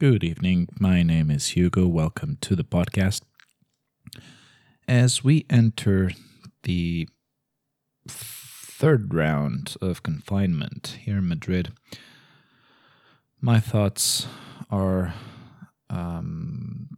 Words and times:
Good 0.00 0.22
evening. 0.22 0.68
My 0.78 1.02
name 1.02 1.28
is 1.28 1.56
Hugo. 1.56 1.88
Welcome 1.88 2.38
to 2.42 2.54
the 2.54 2.62
podcast. 2.62 3.22
As 4.86 5.24
we 5.24 5.44
enter 5.50 6.12
the 6.62 7.08
third 8.08 9.12
round 9.12 9.74
of 9.82 10.04
confinement 10.04 10.98
here 11.00 11.18
in 11.18 11.26
Madrid, 11.26 11.72
my 13.40 13.58
thoughts 13.58 14.28
are 14.70 15.14
um, 15.90 16.90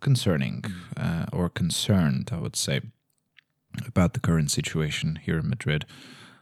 concerning 0.00 0.64
uh, 0.96 1.26
or 1.30 1.50
concerned, 1.50 2.30
I 2.32 2.38
would 2.38 2.56
say, 2.56 2.80
about 3.86 4.14
the 4.14 4.20
current 4.20 4.50
situation 4.50 5.18
here 5.22 5.40
in 5.40 5.50
Madrid. 5.50 5.84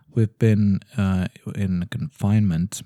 We've 0.09 0.39
been 0.39 0.79
uh, 0.97 1.27
in 1.57 1.89
confinement 1.91 2.83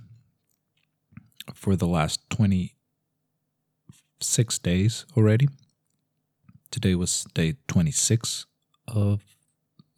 for 1.54 1.76
the 1.76 1.86
last 1.86 2.28
26 2.30 4.58
days 4.58 5.06
already. 5.16 5.48
Today 6.70 6.94
was 6.94 7.24
day 7.34 7.56
26 7.66 8.46
of 8.86 9.22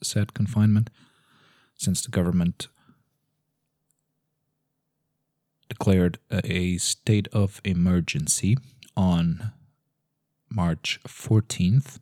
said 0.03 0.35
confinement 0.35 0.91
since 1.75 2.03
the 2.03 2.11
government 2.11 2.69
declared 5.69 6.19
a 6.31 6.79
state 6.79 7.29
of 7.33 7.61
emergency 7.65 8.57
on 8.97 9.53
March 10.51 10.99
14th 11.07 11.99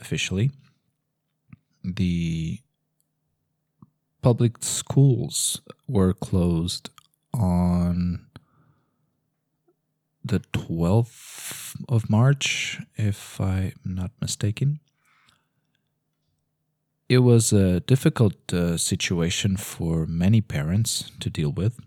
officially. 0.00 0.50
The 1.84 2.60
public 4.22 4.64
schools 4.64 5.60
were 5.86 6.14
closed 6.14 6.88
on 7.34 8.24
the 10.24 10.40
12th 10.52 11.76
of 11.88 12.08
March, 12.08 12.80
if 12.96 13.40
I'm 13.40 13.74
not 13.84 14.10
mistaken. 14.20 14.80
It 17.08 17.18
was 17.18 17.52
a 17.52 17.80
difficult 17.80 18.52
uh, 18.52 18.78
situation 18.78 19.58
for 19.58 20.06
many 20.06 20.40
parents 20.40 21.10
to 21.20 21.28
deal 21.28 21.52
with, 21.52 21.78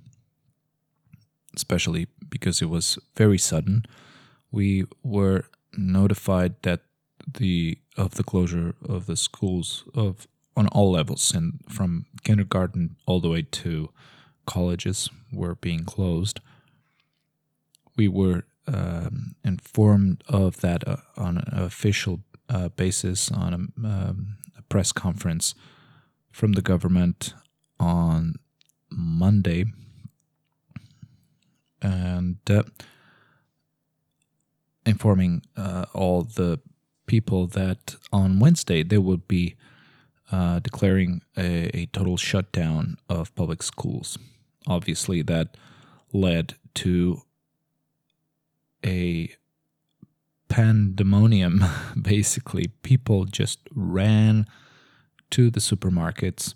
especially 1.55 2.07
because 2.29 2.61
it 2.61 2.69
was 2.69 2.99
very 3.15 3.39
sudden. 3.39 3.85
We 4.51 4.85
were 5.03 5.45
notified 5.75 6.61
that 6.61 6.81
the 7.39 7.79
of 7.97 8.13
the 8.13 8.23
closure 8.23 8.75
of 8.87 9.07
the 9.07 9.17
schools 9.17 9.83
of 9.95 10.27
on 10.55 10.67
all 10.67 10.91
levels 10.91 11.33
and 11.33 11.59
from 11.67 12.05
kindergarten 12.23 12.95
all 13.05 13.19
the 13.19 13.29
way 13.29 13.41
to 13.41 13.89
colleges 14.45 15.09
were 15.33 15.55
being 15.55 15.83
closed 15.83 16.39
we 17.97 18.07
were 18.07 18.45
um, 18.67 19.35
informed 19.43 20.23
of 20.29 20.61
that 20.61 20.87
uh, 20.87 20.97
on 21.17 21.37
an 21.37 21.59
official 21.59 22.21
uh, 22.49 22.69
basis 22.69 23.31
on 23.31 23.53
a, 23.53 23.87
um, 23.87 24.37
a, 24.57 24.61
press 24.63 24.91
conference 24.91 25.55
from 26.31 26.53
the 26.53 26.61
government 26.61 27.33
on 27.79 28.35
Monday. 28.89 29.65
And 31.81 32.37
uh, 32.49 32.63
informing 34.85 35.43
uh, 35.55 35.85
all 35.93 36.23
the 36.23 36.59
people 37.05 37.47
that 37.47 37.95
on 38.11 38.39
Wednesday 38.39 38.83
they 38.83 38.97
would 38.97 39.27
be 39.27 39.55
uh, 40.31 40.59
declaring 40.59 41.21
a, 41.37 41.69
a 41.77 41.85
total 41.87 42.17
shutdown 42.17 42.97
of 43.09 43.33
public 43.35 43.63
schools. 43.63 44.17
Obviously, 44.67 45.21
that 45.21 45.55
led 46.11 46.55
to 46.73 47.21
a 48.85 49.33
pandemonium 50.49 51.63
basically 52.01 52.67
people 52.83 53.25
just 53.25 53.59
ran 53.73 54.47
to 55.29 55.49
the 55.49 55.59
supermarkets 55.59 56.53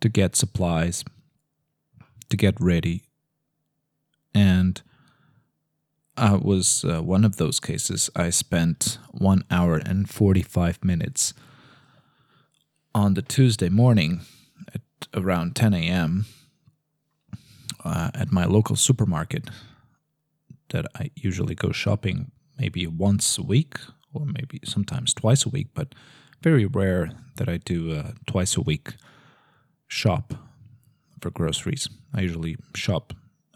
to 0.00 0.08
get 0.08 0.34
supplies 0.34 1.04
to 2.30 2.36
get 2.36 2.54
ready 2.60 3.02
and 4.34 4.82
I 6.18 6.34
was 6.34 6.84
uh, 6.84 7.00
one 7.00 7.24
of 7.24 7.36
those 7.36 7.60
cases. 7.60 8.10
I 8.16 8.30
spent 8.30 8.98
one 9.12 9.44
hour 9.52 9.76
and 9.76 10.10
45 10.10 10.84
minutes 10.84 11.32
on 12.92 13.14
the 13.14 13.22
Tuesday 13.22 13.68
morning 13.68 14.22
at 14.74 14.80
around 15.14 15.54
10 15.54 15.74
a.m. 15.74 16.26
Uh, 17.84 18.10
at 18.14 18.32
my 18.32 18.44
local 18.44 18.74
supermarket 18.74 19.48
that 20.70 20.86
I 20.94 21.10
usually 21.14 21.54
go 21.54 21.72
shopping 21.72 22.30
maybe 22.58 22.86
once 22.86 23.38
a 23.38 23.42
week 23.42 23.78
or 24.12 24.24
maybe 24.26 24.60
sometimes 24.64 25.14
twice 25.14 25.44
a 25.46 25.48
week, 25.48 25.68
but 25.74 25.94
very 26.42 26.66
rare 26.66 27.10
that 27.36 27.48
I 27.48 27.58
do 27.58 27.92
a 27.92 28.14
twice 28.26 28.56
a 28.56 28.60
week 28.60 28.94
shop 29.86 30.34
for 31.20 31.30
groceries. 31.30 31.88
I 32.14 32.22
usually 32.22 32.56
shop 32.74 33.12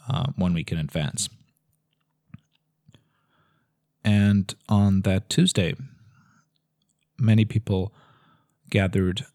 uh, 0.08 0.32
one 0.36 0.54
week 0.54 0.72
in 0.72 0.78
advance. 0.78 1.28
And 4.04 4.52
on 4.68 5.02
that 5.02 5.28
Tuesday, 5.28 5.74
many 7.18 7.44
people 7.44 7.94
gathered 8.68 9.26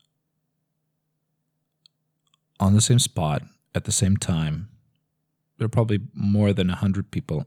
on 2.59 2.73
the 2.73 2.81
same 2.81 2.99
spot 2.99 3.43
at 3.73 3.85
the 3.85 3.91
same 3.91 4.17
time. 4.17 4.67
There 5.57 5.65
are 5.65 5.69
probably 5.69 5.99
more 6.13 6.53
than 6.53 6.67
100 6.67 7.11
people 7.11 7.45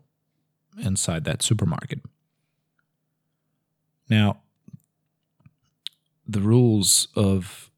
inside 0.79 1.25
that 1.25 1.43
supermarket. 1.43 2.01
Now, 4.09 4.41
the 6.27 6.41
rules 6.41 7.09
of 7.15 7.71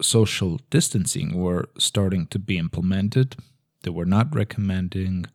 social 0.00 0.60
distancing 0.70 1.38
were 1.38 1.68
starting 1.78 2.26
to 2.28 2.38
be 2.38 2.58
implemented. 2.58 3.36
They 3.82 3.90
were 3.90 4.06
not 4.06 4.34
recommending 4.34 5.26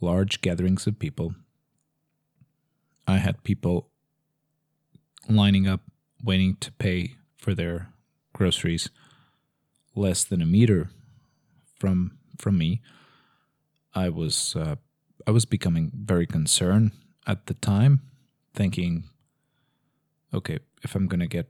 large 0.00 0.40
gatherings 0.40 0.86
of 0.86 0.98
people. 0.98 1.34
I 3.06 3.18
had 3.18 3.42
people 3.42 3.90
lining 5.28 5.66
up 5.66 5.82
waiting 6.22 6.56
to 6.56 6.72
pay 6.72 7.16
for 7.36 7.54
their 7.54 7.92
groceries 8.32 8.90
less 9.94 10.24
than 10.24 10.40
a 10.42 10.46
meter 10.46 10.90
from 11.78 12.18
from 12.38 12.58
me. 12.58 12.80
I 13.94 14.08
was 14.08 14.54
uh, 14.56 14.76
I 15.26 15.30
was 15.30 15.44
becoming 15.44 15.92
very 15.94 16.26
concerned 16.26 16.92
at 17.26 17.46
the 17.46 17.54
time, 17.54 18.00
thinking, 18.54 19.04
okay, 20.32 20.58
if 20.82 20.94
I'm 20.94 21.08
to 21.08 21.26
get 21.26 21.48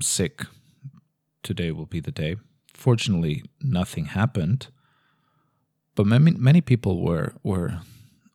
sick, 0.00 0.42
today 1.42 1.72
will 1.72 1.86
be 1.86 2.00
the 2.00 2.12
day. 2.12 2.36
Fortunately, 2.74 3.42
nothing 3.60 4.06
happened, 4.06 4.68
but 5.94 6.06
many 6.06 6.30
many 6.32 6.60
people 6.60 7.02
were 7.02 7.34
were 7.42 7.80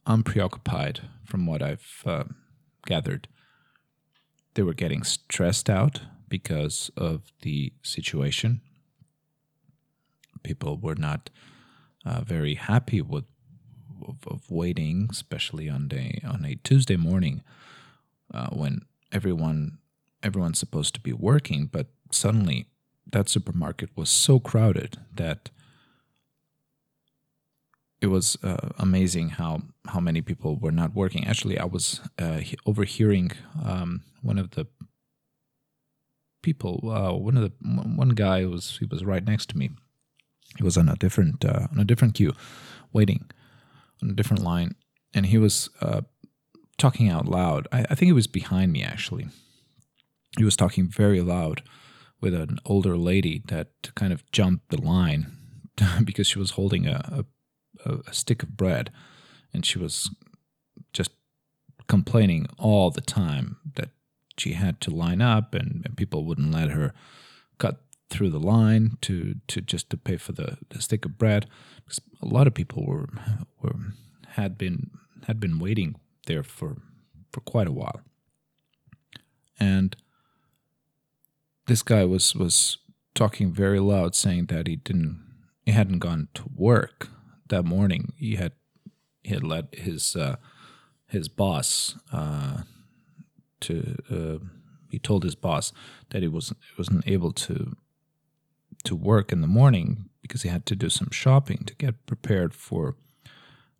unpreoccupied 0.05 1.01
from 1.23 1.45
what 1.45 1.61
I've 1.61 2.03
uh, 2.05 2.25
gathered. 2.85 3.27
They 4.55 4.63
were 4.63 4.73
getting 4.73 5.03
stressed 5.03 5.69
out 5.69 6.01
because 6.27 6.91
of 6.97 7.31
the 7.41 7.71
situation. 7.83 8.61
People 10.43 10.77
were 10.77 10.95
not 10.95 11.29
uh, 12.05 12.21
very 12.21 12.55
happy 12.55 13.01
with 13.01 13.25
of, 14.07 14.31
of 14.31 14.49
waiting, 14.49 15.07
especially 15.11 15.69
on 15.69 15.87
day 15.87 16.21
on 16.23 16.45
a 16.45 16.55
Tuesday 16.55 16.97
morning, 16.97 17.41
uh, 18.33 18.47
when 18.47 18.81
everyone 19.11 19.77
everyone's 20.21 20.59
supposed 20.59 20.93
to 20.95 21.01
be 21.01 21.13
working, 21.13 21.65
but 21.65 21.87
suddenly 22.11 22.67
that 23.11 23.29
supermarket 23.29 23.89
was 23.95 24.09
so 24.09 24.39
crowded 24.39 24.97
that 25.13 25.49
it 28.01 28.07
was 28.07 28.37
uh, 28.43 28.69
amazing 28.77 29.29
how 29.29 29.61
how 29.87 29.99
many 29.99 30.21
people 30.21 30.57
were 30.57 30.71
not 30.71 30.93
working. 30.93 31.25
Actually, 31.25 31.57
I 31.57 31.65
was 31.65 32.01
uh, 32.19 32.41
overhearing 32.65 33.31
um, 33.63 34.01
one 34.21 34.37
of 34.37 34.51
the 34.51 34.67
people, 36.41 36.91
uh, 36.91 37.13
one 37.13 37.37
of 37.37 37.43
the 37.43 37.53
one 38.03 38.09
guy 38.09 38.45
was 38.45 38.77
he 38.79 38.85
was 38.85 39.05
right 39.05 39.25
next 39.25 39.49
to 39.49 39.57
me. 39.57 39.71
He 40.57 40.63
was 40.63 40.77
on 40.77 40.89
a 40.89 40.95
different 40.95 41.45
uh, 41.45 41.67
on 41.71 41.79
a 41.79 41.85
different 41.85 42.13
queue, 42.15 42.33
waiting, 42.91 43.31
on 44.03 44.09
a 44.09 44.13
different 44.13 44.43
line, 44.43 44.75
and 45.13 45.25
he 45.25 45.37
was 45.37 45.69
uh, 45.81 46.01
talking 46.77 47.09
out 47.09 47.27
loud. 47.27 47.67
I, 47.71 47.85
I 47.89 47.95
think 47.95 48.07
he 48.07 48.13
was 48.13 48.27
behind 48.27 48.71
me 48.71 48.83
actually. 48.83 49.27
He 50.37 50.43
was 50.43 50.55
talking 50.55 50.87
very 50.87 51.21
loud 51.21 51.61
with 52.19 52.33
an 52.33 52.57
older 52.65 52.97
lady 52.97 53.43
that 53.47 53.69
kind 53.95 54.13
of 54.13 54.29
jumped 54.31 54.69
the 54.69 54.81
line 54.81 55.31
because 56.03 56.27
she 56.27 56.39
was 56.39 56.51
holding 56.51 56.87
a, 56.87 57.25
a, 57.85 57.97
a 58.07 58.13
stick 58.13 58.43
of 58.43 58.57
bread, 58.57 58.91
and 59.53 59.65
she 59.65 59.77
was 59.77 60.09
just 60.91 61.11
complaining 61.87 62.47
all 62.57 62.89
the 62.89 63.01
time 63.01 63.57
that 63.75 63.89
she 64.37 64.53
had 64.53 64.81
to 64.81 64.89
line 64.89 65.21
up 65.21 65.53
and, 65.53 65.83
and, 65.85 65.95
people 65.95 66.25
wouldn't 66.25 66.51
let 66.51 66.71
her 66.71 66.91
cut 67.59 67.83
through 68.13 68.29
the 68.29 68.39
line 68.39 68.97
to, 69.01 69.35
to 69.47 69.59
just 69.59 69.89
to 69.89 69.97
pay 69.97 70.17
for 70.17 70.33
the, 70.33 70.57
the 70.69 70.79
stick 70.79 71.03
of 71.03 71.17
bread 71.17 71.47
because 71.77 71.99
a 72.21 72.27
lot 72.27 72.45
of 72.45 72.53
people 72.53 72.85
were 72.85 73.09
were 73.61 73.75
had 74.29 74.55
been 74.55 74.91
had 75.27 75.39
been 75.39 75.57
waiting 75.57 75.95
there 76.27 76.43
for 76.43 76.77
for 77.31 77.41
quite 77.41 77.67
a 77.67 77.71
while. 77.71 78.01
And 79.59 79.95
this 81.65 81.81
guy 81.81 82.05
was 82.05 82.35
was 82.35 82.77
talking 83.15 83.51
very 83.51 83.79
loud, 83.79 84.15
saying 84.15 84.45
that 84.47 84.67
he 84.67 84.75
didn't 84.75 85.19
he 85.65 85.71
hadn't 85.71 85.99
gone 85.99 86.27
to 86.35 86.43
work 86.55 87.09
that 87.49 87.63
morning. 87.63 88.13
He 88.17 88.35
had 88.35 88.51
he 89.23 89.33
had 89.33 89.43
let 89.43 89.73
his 89.73 90.15
uh, 90.15 90.35
his 91.07 91.27
boss 91.27 91.95
uh, 92.11 92.61
to 93.61 93.95
uh, 94.11 94.45
he 94.91 94.99
told 94.99 95.23
his 95.23 95.35
boss 95.35 95.73
that 96.11 96.21
he 96.21 96.27
wasn't 96.27 96.59
wasn't 96.77 97.07
able 97.07 97.31
to 97.31 97.75
to 98.83 98.95
work 98.95 99.31
in 99.31 99.41
the 99.41 99.47
morning 99.47 100.09
because 100.21 100.41
he 100.41 100.49
had 100.49 100.65
to 100.65 100.75
do 100.75 100.89
some 100.89 101.09
shopping 101.11 101.63
to 101.65 101.75
get 101.75 102.05
prepared 102.05 102.53
for 102.53 102.95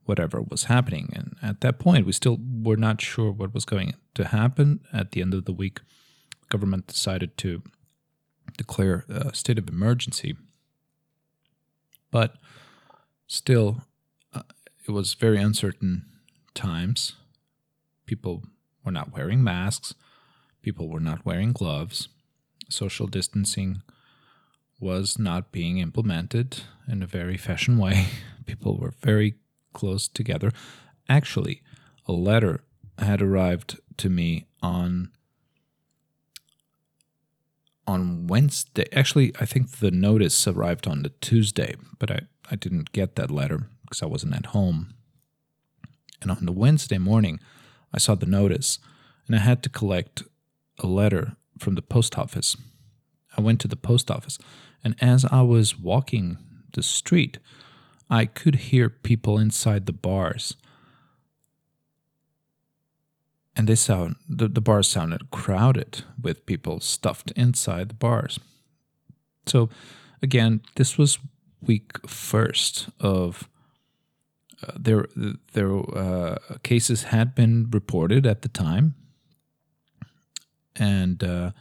whatever 0.06 0.42
was 0.42 0.66
happening. 0.66 1.12
And 1.16 1.36
at 1.42 1.62
that 1.62 1.80
point, 1.80 2.06
we 2.06 2.12
still 2.12 2.38
were 2.62 2.78
not 2.78 3.02
sure 3.02 3.32
what 3.32 3.54
was 3.54 3.66
going 3.66 3.94
to 4.16 4.26
happen. 4.26 4.82
At 4.92 5.12
the 5.12 5.22
end 5.22 5.34
of 5.34 5.46
the 5.46 5.54
week, 5.54 5.80
government 6.50 6.88
decided 6.88 7.38
to 7.38 7.64
declare 8.58 9.06
a 9.10 9.34
state 9.34 9.58
of 9.58 9.70
emergency. 9.70 10.36
But 12.12 12.36
still, 13.28 13.84
uh, 14.34 14.44
it 14.86 14.92
was 14.92 15.14
very 15.14 15.38
uncertain 15.38 16.06
times. 16.54 17.14
People 18.06 18.44
were 18.86 18.92
not 18.92 19.14
wearing 19.14 19.44
masks. 19.44 19.96
People 20.62 20.90
were 20.90 21.00
not 21.00 21.26
wearing 21.26 21.54
gloves. 21.54 22.10
Social 22.70 23.08
distancing 23.08 23.82
was 24.84 25.18
not 25.18 25.52
being 25.52 25.78
implemented 25.78 26.62
in 26.88 27.02
a 27.02 27.08
very 27.08 27.38
fashion 27.38 27.78
way. 27.78 28.08
People 28.46 28.78
were 28.78 28.94
very 29.02 29.36
close 29.72 30.08
together. 30.08 30.52
Actually, 31.08 31.62
a 32.06 32.12
letter 32.12 32.64
had 33.00 33.22
arrived 33.22 33.80
to 33.98 34.10
me 34.10 34.46
on 34.62 35.10
on 37.86 38.28
Wednesday. 38.28 38.86
Actually, 38.94 39.34
I 39.40 39.46
think 39.46 39.72
the 39.72 39.92
notice 39.92 40.48
arrived 40.48 40.88
on 40.88 41.04
the 41.04 41.12
Tuesday, 41.22 41.76
but 42.00 42.10
I, 42.12 42.20
I 42.50 42.56
didn't 42.56 42.92
get 42.92 43.16
that 43.16 43.32
letter 43.32 43.68
because 43.82 44.02
I 44.02 44.06
wasn't 44.06 44.36
at 44.36 44.48
home. 44.48 44.94
And 46.22 46.32
on 46.32 46.46
the 46.46 46.54
Wednesday 46.54 46.98
morning, 46.98 47.40
I 47.94 47.98
saw 47.98 48.16
the 48.16 48.26
notice 48.26 48.80
and 49.28 49.36
I 49.36 49.40
had 49.40 49.62
to 49.64 49.70
collect 49.70 50.24
a 50.80 50.88
letter 50.88 51.36
from 51.60 51.76
the 51.76 51.82
post 51.82 52.18
office. 52.18 52.56
I 53.38 53.42
went 53.42 53.60
to 53.62 53.68
the 53.68 53.76
post 53.76 54.10
office, 54.10 54.38
and 54.84 54.96
as 55.02 55.26
I 55.26 55.42
was 55.42 55.80
walking 55.80 56.38
the 56.74 56.84
street, 56.84 57.38
I 58.10 58.26
could 58.26 58.56
hear 58.56 58.90
people 58.90 59.38
inside 59.38 59.86
the 59.86 59.94
bars. 59.94 60.56
And 63.56 63.68
they 63.68 63.76
sound 63.76 64.16
the, 64.28 64.48
the 64.48 64.62
bars 64.62 64.88
sounded 64.88 65.30
crowded 65.32 66.04
with 66.22 66.46
people 66.46 66.80
stuffed 66.80 67.32
inside 67.36 67.90
the 67.90 67.96
bars. 67.96 68.40
So 69.46 69.70
again, 70.22 70.62
this 70.76 70.98
was 70.98 71.20
week 71.62 72.08
first 72.08 72.90
of 73.00 73.48
uh, 74.68 74.74
there 74.80 75.06
there 75.54 75.72
uh, 75.96 76.38
cases 76.64 77.04
had 77.04 77.36
been 77.36 77.70
reported 77.72 78.26
at 78.26 78.42
the 78.42 78.50
time 78.50 78.96
and 80.76 81.24
uh, 81.24 81.52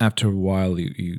after 0.00 0.28
a 0.28 0.36
while 0.36 0.78
you, 0.78 0.94
you 0.96 1.18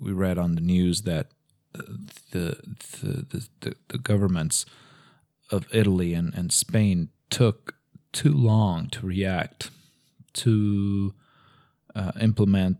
we 0.00 0.12
read 0.12 0.38
on 0.38 0.54
the 0.54 0.60
news 0.60 1.02
that 1.02 1.28
the 1.72 2.58
the 3.00 3.46
the, 3.60 3.74
the 3.88 3.98
governments 3.98 4.66
of 5.50 5.66
Italy 5.72 6.14
and, 6.14 6.34
and 6.34 6.52
Spain 6.52 7.10
took 7.30 7.74
too 8.12 8.32
long 8.32 8.88
to 8.88 9.06
react 9.06 9.70
to 10.32 11.14
uh, 11.94 12.12
implement 12.20 12.78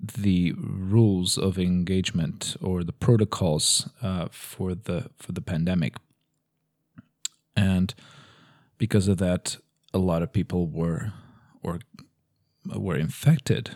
the 0.00 0.52
rules 0.56 1.38
of 1.38 1.58
engagement 1.58 2.56
or 2.60 2.82
the 2.82 2.92
protocols 2.92 3.88
uh, 4.02 4.28
for 4.30 4.74
the 4.74 5.10
for 5.16 5.32
the 5.32 5.40
pandemic, 5.40 5.96
and 7.56 7.94
because 8.78 9.08
of 9.08 9.18
that, 9.18 9.58
a 9.94 9.98
lot 9.98 10.22
of 10.22 10.32
people 10.32 10.66
were 10.66 11.12
or 11.62 11.78
were 12.66 12.96
infected 12.96 13.70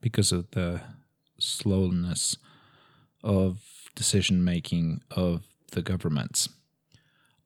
because 0.00 0.32
of 0.32 0.50
the 0.50 0.80
slowness 1.38 2.36
of 3.22 3.60
decision 3.94 4.44
making 4.44 5.02
of 5.10 5.42
the 5.72 5.82
governments. 5.82 6.48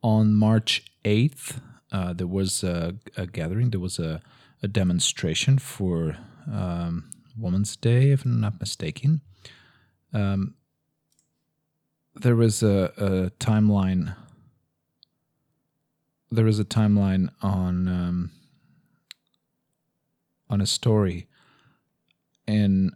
On 0.03 0.35
March 0.35 0.85
8th, 1.05 1.61
uh, 1.93 2.13
there 2.13 2.27
was 2.27 2.63
a, 2.63 2.95
a, 3.17 3.27
gathering, 3.27 3.71
there 3.71 3.81
was 3.81 3.99
a, 3.99 4.21
a 4.63 4.69
demonstration 4.69 5.59
for 5.59 6.17
um, 6.51 7.11
Women's 7.37 7.77
Day, 7.77 8.11
if 8.11 8.25
I'm 8.25 8.41
not 8.41 8.61
mistaken. 8.61 9.21
Um, 10.13 10.55
there 12.15 12.37
was 12.37 12.63
a, 12.63 12.93
a, 12.97 13.31
timeline. 13.39 14.17
There 16.31 16.45
was 16.45 16.59
a 16.59 16.65
timeline 16.65 17.29
on 17.43 17.89
um, 17.89 18.31
on 20.49 20.61
a 20.61 20.67
story 20.67 21.27
in 22.47 22.93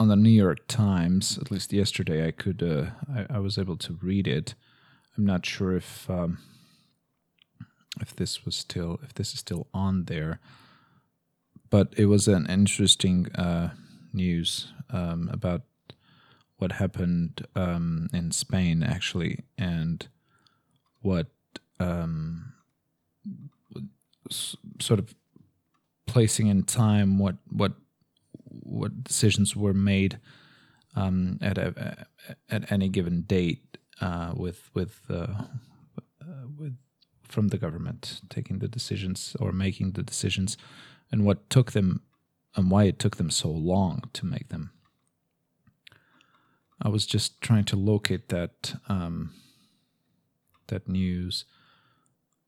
on 0.00 0.08
the 0.08 0.16
New 0.16 0.30
York 0.30 0.66
Times, 0.66 1.38
at 1.38 1.50
least 1.50 1.72
yesterday, 1.72 2.26
I 2.26 2.30
could 2.30 2.62
uh, 2.62 2.90
I, 3.14 3.36
I, 3.36 3.38
was 3.38 3.58
able 3.58 3.76
to 3.78 3.98
read 4.02 4.26
it. 4.26 4.54
I'm 5.16 5.24
not 5.24 5.46
sure 5.46 5.76
if 5.76 6.10
um, 6.10 6.38
if 8.00 8.14
this 8.14 8.44
was 8.44 8.56
still 8.56 9.00
if 9.02 9.14
this 9.14 9.32
is 9.32 9.40
still 9.40 9.68
on 9.72 10.04
there, 10.04 10.40
but 11.70 11.94
it 11.96 12.06
was 12.06 12.26
an 12.28 12.46
interesting 12.46 13.32
uh, 13.34 13.70
news 14.12 14.72
um, 14.90 15.30
about 15.32 15.62
what 16.56 16.72
happened 16.72 17.46
um, 17.54 18.08
in 18.12 18.30
Spain 18.30 18.82
actually, 18.82 19.40
and 19.56 20.08
what 21.02 21.28
um, 21.78 22.52
sort 24.30 24.98
of 24.98 25.14
placing 26.06 26.48
in 26.48 26.64
time 26.64 27.18
what 27.18 27.36
what 27.50 27.72
what 28.48 29.04
decisions 29.04 29.56
were 29.56 29.74
made 29.74 30.18
um, 30.96 31.38
at 31.40 31.58
a, 31.58 32.06
at 32.48 32.70
any 32.70 32.88
given 32.88 33.22
date 33.22 33.78
uh, 34.00 34.32
with 34.36 34.70
with 34.74 35.00
uh, 35.10 35.44
with 36.58 36.76
from 37.28 37.48
the 37.48 37.58
government 37.58 38.20
taking 38.28 38.58
the 38.58 38.68
decisions 38.68 39.36
or 39.40 39.52
making 39.52 39.92
the 39.92 40.02
decisions, 40.02 40.56
and 41.10 41.24
what 41.24 41.50
took 41.50 41.72
them 41.72 42.02
and 42.56 42.70
why 42.70 42.84
it 42.84 42.98
took 42.98 43.16
them 43.16 43.30
so 43.30 43.50
long 43.50 44.02
to 44.12 44.26
make 44.26 44.48
them. 44.48 44.70
I 46.80 46.88
was 46.88 47.06
just 47.06 47.40
trying 47.40 47.64
to 47.64 47.76
locate 47.76 48.28
that 48.28 48.74
um, 48.88 49.32
that 50.68 50.88
news 50.88 51.44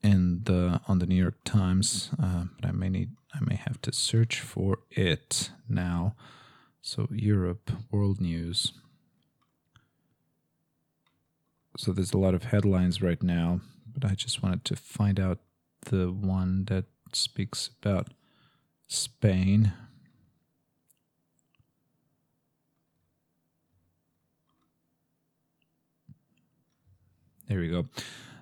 in 0.03 0.43
the 0.45 0.81
on 0.89 0.99
the 0.99 1.07
New 1.07 1.17
York 1.17 1.39
Times, 1.45 2.11
uh, 2.23 2.45
but 2.61 2.69
I 2.69 2.73
may 2.73 2.89
need 2.89 3.11
I 3.35 3.39
may 3.45 3.57
have 3.57 3.81
to 3.83 3.93
search 3.93 4.41
for 4.41 4.79
it 4.91 5.51
now. 5.69 6.15
So, 6.81 7.09
Europe, 7.11 7.71
world 7.91 8.21
news. 8.21 8.73
So, 11.77 11.93
there's 11.93 12.13
a 12.13 12.19
lot 12.19 12.35
of 12.35 12.45
headlines 12.45 13.03
right 13.03 13.23
now, 13.23 13.61
but 13.93 14.09
I 14.09 14.15
just 14.15 14.43
wanted 14.43 14.65
to 14.67 14.77
find 14.77 15.19
out 15.19 15.39
the 15.87 16.13
one 16.13 16.65
that 16.67 16.85
speaks 17.13 17.71
about 17.81 18.09
Spain. 18.87 19.73
There 27.49 27.61
we 27.61 27.69
go. 27.69 27.87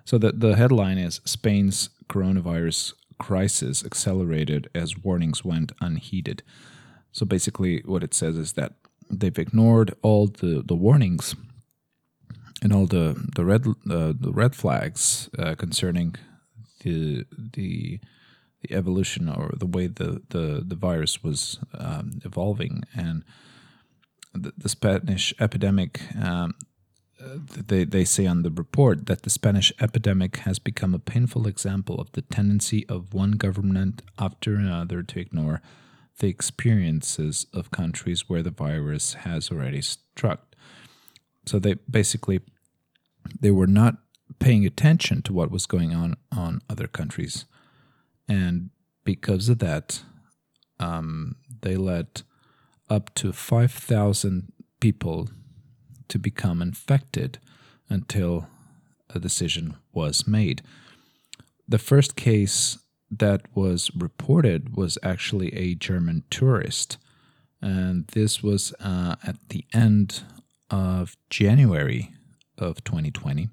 So 0.05 0.17
the, 0.17 0.31
the 0.31 0.55
headline 0.55 0.97
is 0.97 1.19
Spain's 1.25 1.89
coronavirus 2.07 2.93
crisis 3.17 3.83
accelerated 3.83 4.69
as 4.75 4.97
warnings 4.97 5.43
went 5.43 5.71
unheeded. 5.81 6.43
So 7.11 7.25
basically, 7.25 7.81
what 7.85 8.03
it 8.03 8.13
says 8.13 8.37
is 8.37 8.53
that 8.53 8.73
they've 9.09 9.37
ignored 9.37 9.95
all 10.01 10.27
the, 10.27 10.63
the 10.65 10.75
warnings 10.75 11.35
and 12.61 12.73
all 12.73 12.87
the 12.87 13.15
the 13.35 13.45
red 13.45 13.67
uh, 13.67 14.13
the 14.19 14.31
red 14.33 14.55
flags 14.55 15.29
uh, 15.37 15.55
concerning 15.55 16.15
the 16.83 17.25
the 17.53 17.99
the 18.61 18.75
evolution 18.75 19.29
or 19.29 19.53
the 19.57 19.65
way 19.65 19.87
the 19.87 20.21
the, 20.29 20.63
the 20.65 20.75
virus 20.75 21.23
was 21.23 21.59
um, 21.77 22.19
evolving 22.23 22.83
and 22.95 23.23
the, 24.33 24.51
the 24.57 24.69
Spanish 24.69 25.33
epidemic 25.39 26.01
um, 26.21 26.55
they, 27.67 27.83
they 27.83 28.05
say 28.05 28.25
on 28.25 28.43
the 28.43 28.51
report 28.51 29.05
that 29.07 29.23
the 29.23 29.29
Spanish 29.29 29.71
epidemic 29.79 30.37
has 30.37 30.59
become 30.59 30.93
a 30.93 30.99
painful 30.99 31.47
example 31.47 31.99
of 31.99 32.11
the 32.11 32.21
tendency 32.21 32.87
of 32.87 33.13
one 33.13 33.31
government 33.31 34.01
after 34.19 34.55
another 34.55 35.03
to 35.03 35.19
ignore 35.19 35.61
the 36.19 36.27
experiences 36.27 37.45
of 37.53 37.71
countries 37.71 38.29
where 38.29 38.43
the 38.43 38.51
virus 38.51 39.15
has 39.15 39.51
already 39.51 39.81
struck. 39.81 40.55
So 41.45 41.59
they 41.59 41.75
basically 41.89 42.41
they 43.39 43.51
were 43.51 43.67
not 43.67 43.97
paying 44.39 44.65
attention 44.65 45.21
to 45.23 45.33
what 45.33 45.51
was 45.51 45.65
going 45.65 45.93
on 45.93 46.15
on 46.35 46.61
other 46.69 46.87
countries, 46.87 47.45
and 48.27 48.69
because 49.03 49.49
of 49.49 49.59
that, 49.59 50.01
um, 50.79 51.35
they 51.61 51.75
let 51.75 52.23
up 52.89 53.13
to 53.15 53.33
five 53.33 53.71
thousand 53.71 54.51
people 54.79 55.29
to 56.09 56.19
become 56.19 56.61
infected 56.61 57.39
until 57.89 58.47
a 59.13 59.19
decision 59.19 59.75
was 59.93 60.27
made. 60.27 60.61
The 61.67 61.77
first 61.77 62.15
case 62.15 62.77
that 63.09 63.41
was 63.55 63.91
reported 63.95 64.75
was 64.75 64.97
actually 65.03 65.53
a 65.53 65.75
German 65.75 66.23
tourist, 66.29 66.97
and 67.61 68.07
this 68.07 68.43
was 68.43 68.73
uh, 68.79 69.15
at 69.25 69.37
the 69.49 69.65
end 69.73 70.23
of 70.69 71.15
January 71.29 72.11
of 72.57 72.83
2020. 72.83 73.49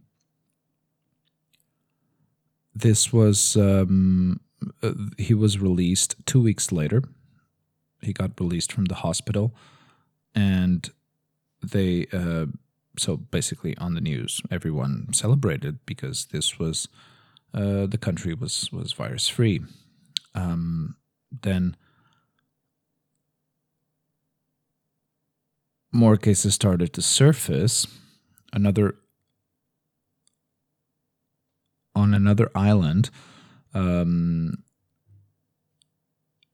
This 2.74 3.12
was 3.12 3.56
um, 3.56 4.40
uh, 4.82 4.92
he 5.18 5.34
was 5.34 5.58
released 5.58 6.16
two 6.26 6.42
weeks 6.42 6.72
later. 6.72 7.02
He 8.00 8.12
got 8.12 8.40
released 8.40 8.72
from 8.72 8.86
the 8.86 8.96
hospital, 8.96 9.54
and 10.34 10.90
they 11.62 12.06
uh, 12.12 12.46
so 12.98 13.16
basically 13.16 13.76
on 13.78 13.94
the 13.94 14.00
news, 14.00 14.40
everyone 14.50 15.08
celebrated 15.12 15.78
because 15.86 16.26
this 16.26 16.58
was 16.58 16.88
uh, 17.54 17.86
the 17.86 17.98
country 17.98 18.34
was 18.34 18.70
was 18.72 18.92
virus 18.92 19.28
free. 19.28 19.60
Um, 20.34 20.96
then 21.42 21.76
more 25.92 26.16
cases 26.16 26.54
started 26.54 26.92
to 26.94 27.02
surface. 27.02 27.86
Another 28.52 28.96
on 31.94 32.14
another 32.14 32.50
island, 32.54 33.10
um, 33.74 34.62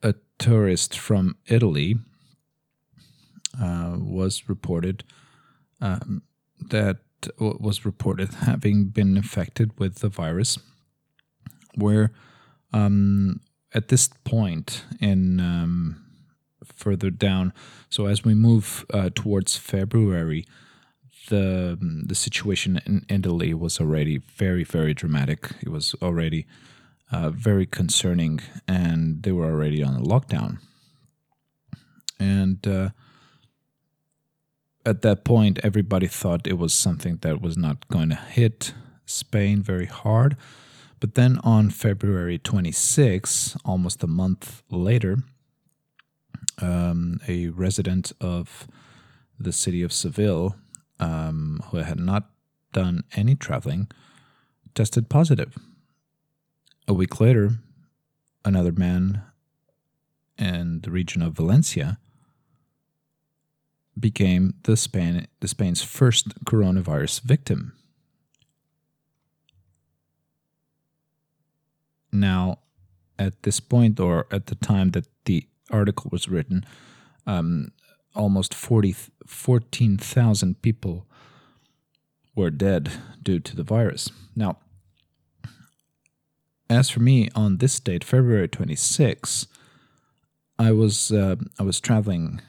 a 0.03 0.15
tourist 0.39 0.97
from 0.97 1.37
Italy 1.47 1.97
uh, 3.61 3.97
was 3.99 4.49
reported 4.49 5.05
um, 5.81 6.23
that 6.71 6.99
was 7.39 7.85
reported 7.85 8.33
having 8.35 8.87
been 8.87 9.17
infected 9.17 9.79
with 9.79 9.97
the 9.97 10.09
virus, 10.09 10.59
where 11.75 12.13
um, 12.73 13.41
at 13.75 13.89
this 13.89 14.09
point 14.25 14.85
in 15.01 15.41
um, 15.41 16.05
further 16.65 17.11
down, 17.11 17.53
so 17.91 18.07
as 18.07 18.25
we 18.25 18.35
move 18.35 18.85
uh, 18.93 19.11
towards 19.15 19.57
February, 19.57 20.45
the 21.29 21.77
the 22.07 22.15
situation 22.15 22.81
in 22.87 23.05
Italy 23.09 23.55
was 23.55 23.81
already 23.81 24.19
very 24.19 24.65
very 24.65 24.95
dramatic. 24.95 25.51
It 25.61 25.71
was 25.71 25.95
already 26.01 26.47
uh, 27.11 27.31
very 27.31 27.67
concerning, 27.67 28.41
and 28.67 29.23
they 29.23 29.33
were 29.33 29.47
already 29.47 29.83
on 29.83 29.97
a 29.97 30.03
lockdown. 30.03 30.59
And 32.21 32.67
uh, 32.67 32.91
at 34.89 35.03
that 35.03 35.23
point, 35.25 35.59
everybody 35.63 36.07
thought 36.07 36.47
it 36.47 36.59
was 36.59 36.73
something 36.73 37.19
that 37.21 37.43
was 37.43 37.59
not 37.59 37.87
going 37.89 38.09
to 38.09 38.15
hit 38.15 38.73
Spain 39.05 39.63
very 39.63 39.85
hard. 39.85 40.37
But 40.99 41.15
then 41.15 41.39
on 41.45 41.71
February 41.71 42.39
26, 42.39 43.57
almost 43.65 44.03
a 44.03 44.07
month 44.07 44.63
later, 44.71 45.19
um, 46.61 47.21
a 47.29 47.49
resident 47.49 48.13
of 48.21 48.67
the 49.39 49.53
city 49.53 49.83
of 49.83 49.93
Seville, 49.93 50.57
um, 50.99 51.63
who 51.67 51.77
had 51.77 52.01
not 52.01 52.31
done 52.73 53.05
any 53.15 53.35
traveling, 53.35 53.89
tested 54.75 55.09
positive. 55.09 55.57
A 56.89 56.95
week 56.95 57.21
later, 57.21 57.51
another 58.45 58.73
man 58.73 59.23
in 60.39 60.81
the 60.81 60.91
region 60.91 61.21
of 61.21 61.35
Valencia 61.35 61.99
became 63.99 64.55
the 64.63 64.77
Spain 64.77 65.27
the 65.41 65.49
Spain's 65.49 65.83
first 65.83 66.45
coronavirus 66.45 67.23
victim. 67.23 67.73
Now, 72.13 72.59
at 73.19 73.43
this 73.43 73.61
point, 73.61 74.01
or 74.01 74.27
at 74.31 74.47
the 74.47 74.55
time 74.55 74.91
that 74.93 75.07
the 75.25 75.47
article 75.71 76.09
was 76.11 76.29
written, 76.29 76.65
um, 77.27 77.73
almost 78.15 78.55
40, 78.55 78.95
14,000 79.27 80.63
people 80.63 81.07
were 82.35 82.51
dead 82.51 82.91
due 83.23 83.41
to 83.41 83.55
the 83.55 83.63
virus. 83.63 84.11
Now, 84.35 84.59
as 86.71 86.91
for 86.91 87.01
me, 87.01 87.29
on 87.35 87.59
this 87.59 87.81
date, 87.81 88.05
February 88.05 88.49
26, 88.49 89.47
I 90.59 90.73
was 90.73 91.13
uh, 91.13 91.37
I 91.59 91.63
was 91.63 91.81
traveling. 91.81 92.41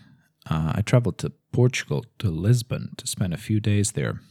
Uh, 0.49 0.73
I 0.75 0.81
traveled 0.81 1.17
to 1.19 1.31
Portugal 1.51 2.05
to 2.19 2.29
Lisbon 2.29 2.93
to 2.97 3.07
spend 3.07 3.33
a 3.33 3.37
few 3.37 3.59
days 3.59 3.93
there. 3.93 4.21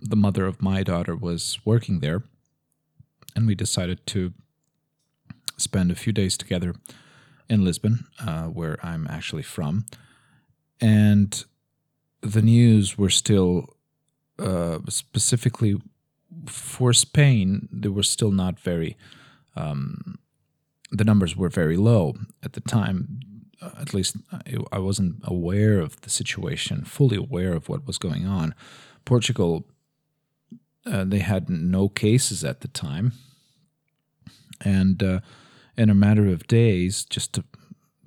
The 0.00 0.16
mother 0.16 0.46
of 0.46 0.62
my 0.62 0.82
daughter 0.82 1.16
was 1.16 1.58
working 1.64 2.00
there, 2.00 2.22
and 3.34 3.46
we 3.46 3.54
decided 3.54 4.06
to 4.08 4.32
spend 5.56 5.90
a 5.90 5.94
few 5.94 6.12
days 6.12 6.36
together 6.36 6.74
in 7.48 7.64
Lisbon, 7.64 8.06
uh, 8.20 8.44
where 8.44 8.78
I'm 8.82 9.06
actually 9.08 9.42
from. 9.42 9.86
And 10.80 11.44
the 12.20 12.42
news 12.42 12.98
were 12.98 13.10
still, 13.10 13.76
uh, 14.38 14.78
specifically 14.88 15.80
for 16.46 16.92
Spain, 16.92 17.68
they 17.72 17.88
were 17.88 18.02
still 18.02 18.30
not 18.30 18.60
very, 18.60 18.96
um, 19.54 20.18
the 20.90 21.04
numbers 21.04 21.36
were 21.36 21.48
very 21.48 21.76
low 21.76 22.14
at 22.42 22.52
the 22.52 22.60
time 22.60 23.20
at 23.62 23.94
least 23.94 24.16
I 24.72 24.78
wasn't 24.78 25.16
aware 25.24 25.80
of 25.80 26.00
the 26.02 26.10
situation, 26.10 26.84
fully 26.84 27.16
aware 27.16 27.52
of 27.54 27.68
what 27.68 27.86
was 27.86 27.98
going 27.98 28.26
on. 28.26 28.54
Portugal, 29.04 29.66
uh, 30.84 31.04
they 31.04 31.20
had 31.20 31.48
no 31.48 31.88
cases 31.88 32.44
at 32.44 32.60
the 32.60 32.68
time, 32.68 33.12
and 34.64 35.02
uh, 35.02 35.20
in 35.76 35.90
a 35.90 35.94
matter 35.94 36.26
of 36.28 36.46
days, 36.46 37.04
just 37.04 37.32
to 37.34 37.44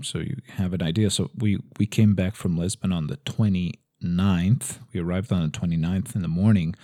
so 0.01 0.19
you 0.19 0.37
have 0.55 0.73
an 0.73 0.81
idea. 0.81 1.09
So 1.09 1.29
we 1.37 1.59
we 1.77 1.85
came 1.85 2.15
back 2.15 2.35
from 2.35 2.57
Lisbon 2.57 2.91
on 2.91 3.07
the 3.07 3.17
29th. 3.17 4.79
We 4.93 4.99
arrived 4.99 5.31
on 5.31 5.43
the 5.43 5.59
29th 5.59 6.15
in 6.15 6.21
the 6.21 6.27
morning. 6.27 6.75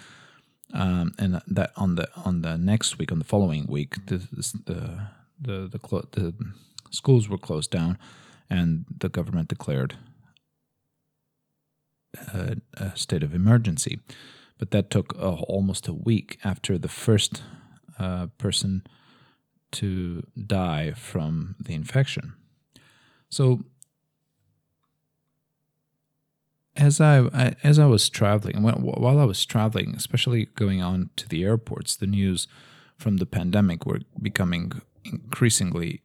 Um, 0.73 1.13
and 1.17 1.41
that 1.47 1.71
on 1.77 1.95
the 1.95 2.09
on 2.25 2.41
the 2.41 2.57
next 2.57 2.97
week, 2.97 3.11
on 3.11 3.19
the 3.19 3.25
following 3.25 3.65
week, 3.67 4.05
the 4.07 4.17
the 4.17 4.59
the 4.65 5.69
the, 5.69 5.79
the, 5.79 5.99
the 6.11 6.33
schools 6.91 7.29
were 7.29 7.37
closed 7.37 7.71
down 7.71 7.97
and 8.49 8.85
the 8.99 9.09
government 9.09 9.49
declared 9.49 9.95
a, 12.33 12.57
a 12.73 12.95
state 12.95 13.23
of 13.23 13.33
emergency. 13.33 13.99
But 14.57 14.71
that 14.71 14.89
took 14.89 15.13
almost 15.19 15.87
a 15.87 15.93
week 15.93 16.39
after 16.43 16.77
the 16.77 16.87
first 16.87 17.43
uh, 17.99 18.27
person 18.37 18.83
to 19.71 20.25
die 20.47 20.91
from 20.91 21.55
the 21.59 21.73
infection. 21.73 22.33
So, 23.29 23.65
as 26.77 27.01
I, 27.01 27.19
I, 27.33 27.55
as 27.63 27.79
I 27.79 27.85
was 27.85 28.09
traveling, 28.09 28.61
while 28.61 29.19
I 29.19 29.25
was 29.25 29.45
traveling, 29.45 29.93
especially 29.95 30.45
going 30.55 30.81
on 30.81 31.09
to 31.17 31.27
the 31.27 31.43
airports, 31.43 31.95
the 31.95 32.07
news 32.07 32.47
from 32.97 33.17
the 33.17 33.25
pandemic 33.25 33.85
were 33.85 33.99
becoming 34.21 34.71
increasingly 35.03 36.01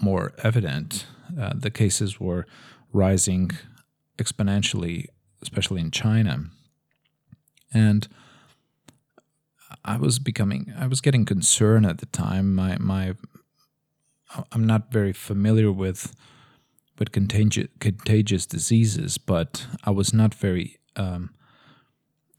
more 0.00 0.32
evident. 0.42 1.06
Uh, 1.38 1.52
the 1.54 1.70
cases 1.70 2.20
were 2.20 2.46
rising 2.92 3.50
exponentially, 4.18 5.06
especially 5.42 5.80
in 5.80 5.90
China. 5.90 6.44
And 7.72 8.06
I 9.84 9.96
was 9.96 10.18
becoming, 10.18 10.72
I 10.78 10.86
was 10.86 11.00
getting 11.00 11.24
concerned 11.24 11.86
at 11.86 11.98
the 11.98 12.06
time. 12.06 12.54
My, 12.54 12.76
my, 12.78 13.14
I'm 14.52 14.66
not 14.66 14.92
very 14.92 15.12
familiar 15.12 15.72
with, 15.72 16.14
with 16.98 17.12
contagious, 17.12 17.68
contagious 17.80 18.46
diseases, 18.46 19.18
but 19.18 19.66
I 19.82 19.90
was 19.90 20.14
not 20.14 20.34
very, 20.34 20.78
um, 20.96 21.30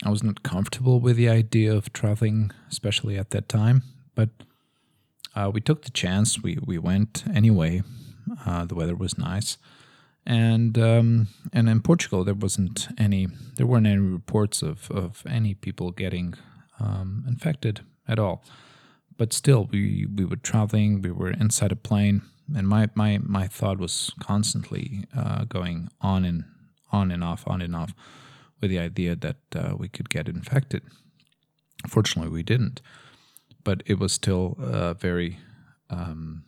I 0.03 0.09
was 0.09 0.23
not 0.23 0.43
comfortable 0.43 0.99
with 0.99 1.17
the 1.17 1.29
idea 1.29 1.73
of 1.73 1.91
traveling, 1.91 2.51
especially 2.71 3.17
at 3.17 3.31
that 3.31 3.49
time. 3.49 3.83
But 4.13 4.29
uh, 5.35 5.51
we 5.53 5.61
took 5.61 5.83
the 5.83 5.91
chance. 5.91 6.41
We 6.41 6.57
we 6.65 6.77
went 6.77 7.23
anyway. 7.33 7.83
Uh, 8.45 8.65
the 8.65 8.75
weather 8.75 8.95
was 8.95 9.17
nice, 9.17 9.57
and 10.25 10.77
um, 10.77 11.27
and 11.53 11.69
in 11.69 11.81
Portugal 11.81 12.23
there 12.23 12.33
wasn't 12.33 12.87
any 12.97 13.27
there 13.55 13.67
weren't 13.67 13.87
any 13.87 13.99
reports 13.99 14.63
of 14.63 14.89
of 14.91 15.23
any 15.29 15.53
people 15.53 15.91
getting 15.91 16.33
um, 16.79 17.23
infected 17.27 17.81
at 18.07 18.19
all. 18.19 18.43
But 19.17 19.33
still, 19.33 19.67
we 19.71 20.07
we 20.13 20.25
were 20.25 20.35
traveling. 20.35 21.01
We 21.01 21.11
were 21.11 21.31
inside 21.31 21.71
a 21.71 21.75
plane, 21.75 22.21
and 22.55 22.67
my 22.67 22.89
my 22.95 23.19
my 23.21 23.47
thought 23.47 23.79
was 23.79 24.11
constantly 24.19 25.05
uh, 25.15 25.45
going 25.45 25.89
on 26.01 26.25
and 26.25 26.43
on 26.91 27.11
and 27.11 27.23
off, 27.23 27.47
on 27.47 27.61
and 27.61 27.75
off, 27.75 27.93
with 28.61 28.71
the 28.71 28.79
idea 28.79 29.15
that 29.15 29.37
uh, 29.55 29.75
we 29.77 29.87
could 29.87 30.09
get 30.09 30.27
infected. 30.27 30.83
Fortunately, 31.87 32.31
we 32.31 32.43
didn't, 32.43 32.81
but 33.65 33.83
it 33.85 33.99
was 33.99 34.13
still 34.13 34.55
a 34.61 34.93
very, 34.93 35.39
um, 35.89 36.43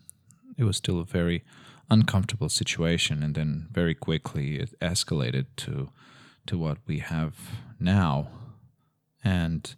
it 0.58 0.64
was 0.64 0.78
still 0.78 1.02
a 1.02 1.06
very 1.06 1.44
uncomfortable 1.90 2.48
situation, 2.48 3.22
and 3.24 3.36
then 3.36 3.68
very 3.72 3.94
quickly 3.94 4.60
it 4.60 4.80
escalated 4.80 5.48
to 5.58 5.90
to 6.46 6.58
what 6.58 6.78
we 6.88 7.00
have 7.00 7.34
now, 7.78 8.30
and 9.22 9.76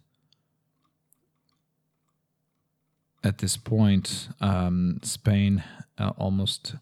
at 3.24 3.38
this 3.38 3.56
point, 3.56 4.28
um, 4.40 5.00
Spain 5.02 5.64
uh, 5.98 6.12
almost 6.16 6.76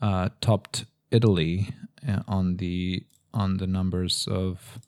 uh, 0.00 0.28
topped 0.40 0.84
Italy 1.10 1.70
uh, 2.06 2.22
on 2.28 2.58
the 2.58 3.02
on 3.32 3.56
the 3.56 3.66
numbers 3.66 4.28
of 4.30 4.78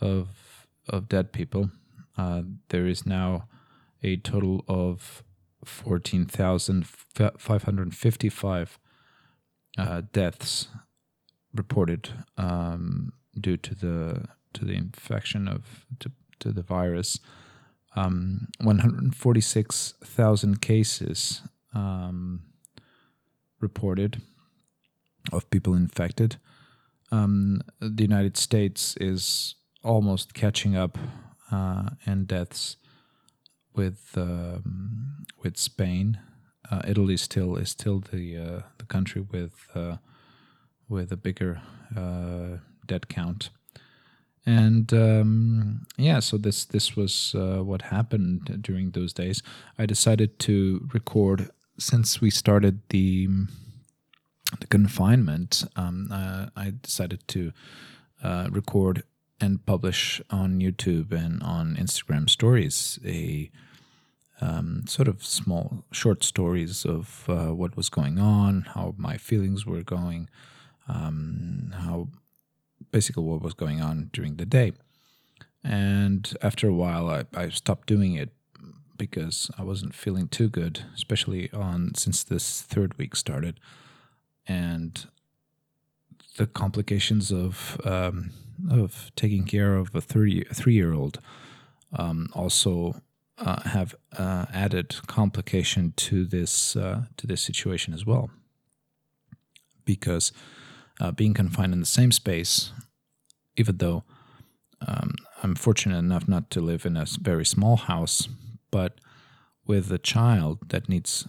of 0.00 0.28
of 0.88 1.08
dead 1.08 1.32
people. 1.32 1.70
Uh, 2.16 2.42
there 2.68 2.86
is 2.86 3.04
now 3.04 3.48
a 4.04 4.16
total 4.16 4.64
of 4.68 5.24
fourteen 5.64 6.26
thousand 6.26 6.86
five 6.86 7.64
hundred 7.64 7.94
fifty-five 7.94 8.78
uh, 9.76 10.02
deaths 10.12 10.68
reported 11.52 12.10
um, 12.36 13.12
due 13.38 13.56
to 13.56 13.74
the 13.74 14.26
to 14.52 14.64
the 14.64 14.74
infection 14.74 15.48
of 15.48 15.84
to, 15.98 16.12
to 16.38 16.52
the 16.52 16.62
virus 16.62 17.18
um, 17.96 18.48
146,000 18.60 20.60
cases 20.60 21.42
um, 21.74 22.42
reported 23.60 24.20
of 25.32 25.48
people 25.50 25.74
infected. 25.74 26.36
Um, 27.10 27.62
the 27.80 28.02
United 28.02 28.36
States 28.36 28.96
is 29.00 29.54
almost 29.82 30.34
catching 30.34 30.76
up 30.76 30.98
uh, 31.52 31.90
in 32.06 32.24
deaths 32.24 32.76
with 33.74 34.12
um, 34.16 35.26
with 35.42 35.56
Spain. 35.56 36.18
Uh, 36.70 36.82
Italy 36.86 37.16
still 37.16 37.56
is 37.56 37.70
still 37.70 38.00
the 38.00 38.36
uh, 38.36 38.60
the 38.78 38.86
country 38.86 39.20
with 39.20 39.68
uh, 39.74 39.96
with 40.88 41.12
a 41.12 41.16
bigger 41.16 41.60
uh, 41.96 42.58
dead 42.86 43.08
count 43.08 43.50
and 44.46 44.92
um, 44.92 45.86
yeah, 45.96 46.20
so 46.20 46.36
this 46.36 46.64
this 46.66 46.96
was 46.96 47.34
uh, 47.34 47.62
what 47.62 47.82
happened 47.82 48.58
during 48.60 48.90
those 48.90 49.12
days. 49.12 49.42
I 49.78 49.86
decided 49.86 50.38
to 50.40 50.86
record 50.92 51.50
since 51.78 52.20
we 52.20 52.30
started 52.30 52.80
the 52.90 53.28
the 54.60 54.66
confinement. 54.66 55.64
Um, 55.76 56.08
uh, 56.12 56.46
I 56.56 56.74
decided 56.82 57.26
to 57.28 57.52
record 58.50 59.02
and 59.40 59.64
publish 59.66 60.20
on 60.30 60.60
YouTube 60.60 61.12
and 61.12 61.42
on 61.42 61.76
Instagram 61.76 62.30
stories 62.30 62.98
a 63.04 63.50
um, 64.40 64.84
sort 64.86 65.08
of 65.08 65.24
small 65.24 65.84
short 65.92 66.24
stories 66.24 66.84
of 66.84 67.24
uh, 67.28 67.54
what 67.54 67.76
was 67.76 67.88
going 67.88 68.18
on, 68.18 68.62
how 68.74 68.94
my 68.96 69.16
feelings 69.16 69.64
were 69.64 69.82
going, 69.82 70.28
um, 70.88 71.72
how 71.74 72.08
basically 72.90 73.22
what 73.22 73.42
was 73.42 73.54
going 73.54 73.80
on 73.80 74.10
during 74.12 74.36
the 74.36 74.46
day. 74.46 74.72
And 75.62 76.36
after 76.42 76.68
a 76.68 76.74
while, 76.74 77.08
I, 77.08 77.24
I 77.34 77.48
stopped 77.48 77.86
doing 77.86 78.14
it 78.14 78.30
because 78.96 79.50
I 79.58 79.62
wasn't 79.62 79.94
feeling 79.94 80.28
too 80.28 80.48
good, 80.48 80.84
especially 80.94 81.50
on 81.52 81.94
since 81.94 82.22
this 82.22 82.62
third 82.62 82.96
week 82.98 83.16
started, 83.16 83.58
and 84.46 85.06
the 86.36 86.46
complications 86.46 87.32
of 87.32 87.80
um, 87.84 88.30
of 88.70 89.10
taking 89.16 89.44
care 89.44 89.76
of 89.76 89.94
a 89.94 90.00
three 90.00 90.44
three 90.52 90.74
year 90.74 90.92
old 90.92 91.18
um, 91.96 92.28
also 92.32 93.00
uh, 93.38 93.62
have 93.62 93.94
uh, 94.16 94.46
added 94.52 94.96
complication 95.06 95.92
to 95.96 96.24
this 96.24 96.76
uh, 96.76 97.02
to 97.16 97.26
this 97.26 97.42
situation 97.42 97.94
as 97.94 98.06
well, 98.06 98.30
because 99.84 100.32
uh, 101.00 101.10
being 101.12 101.34
confined 101.34 101.72
in 101.72 101.80
the 101.80 101.86
same 101.86 102.12
space 102.12 102.72
even 103.56 103.76
though 103.78 104.04
um, 104.86 105.14
I'm 105.42 105.54
fortunate 105.54 105.98
enough 105.98 106.28
not 106.28 106.50
to 106.50 106.60
live 106.60 106.84
in 106.84 106.96
a 106.96 107.06
very 107.20 107.44
small 107.44 107.76
house, 107.76 108.28
but 108.70 109.00
with 109.66 109.90
a 109.92 109.98
child 109.98 110.58
that 110.68 110.88
needs 110.88 111.26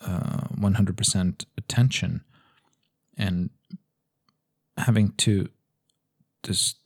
uh, 0.00 0.48
100% 0.58 1.44
attention 1.56 2.24
and 3.16 3.50
having 4.76 5.12
to 5.12 5.48
dis- 6.44 6.76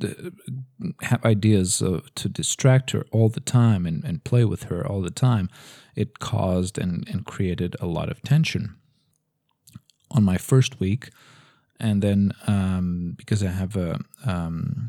have 1.02 1.24
ideas 1.24 1.78
to 1.78 2.28
distract 2.28 2.92
her 2.92 3.04
all 3.12 3.28
the 3.28 3.40
time 3.40 3.86
and, 3.86 4.02
and 4.04 4.24
play 4.24 4.44
with 4.44 4.64
her 4.64 4.86
all 4.86 5.02
the 5.02 5.10
time, 5.10 5.48
it 5.94 6.18
caused 6.18 6.78
and, 6.78 7.06
and 7.08 7.26
created 7.26 7.76
a 7.80 7.86
lot 7.86 8.08
of 8.08 8.22
tension. 8.22 8.76
On 10.10 10.24
my 10.24 10.38
first 10.38 10.80
week, 10.80 11.10
and 11.78 12.02
then 12.02 12.32
um, 12.46 13.14
because 13.18 13.42
I 13.42 13.50
have 13.50 13.76
a, 13.76 14.00
um, 14.24 14.88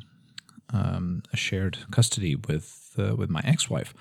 um, 0.72 1.24
a 1.34 1.38
shared 1.38 1.80
custody 1.92 2.36
with 2.36 2.96
uh, 2.98 3.16
with 3.16 3.30
my 3.30 3.42
ex-wife, 3.44 3.94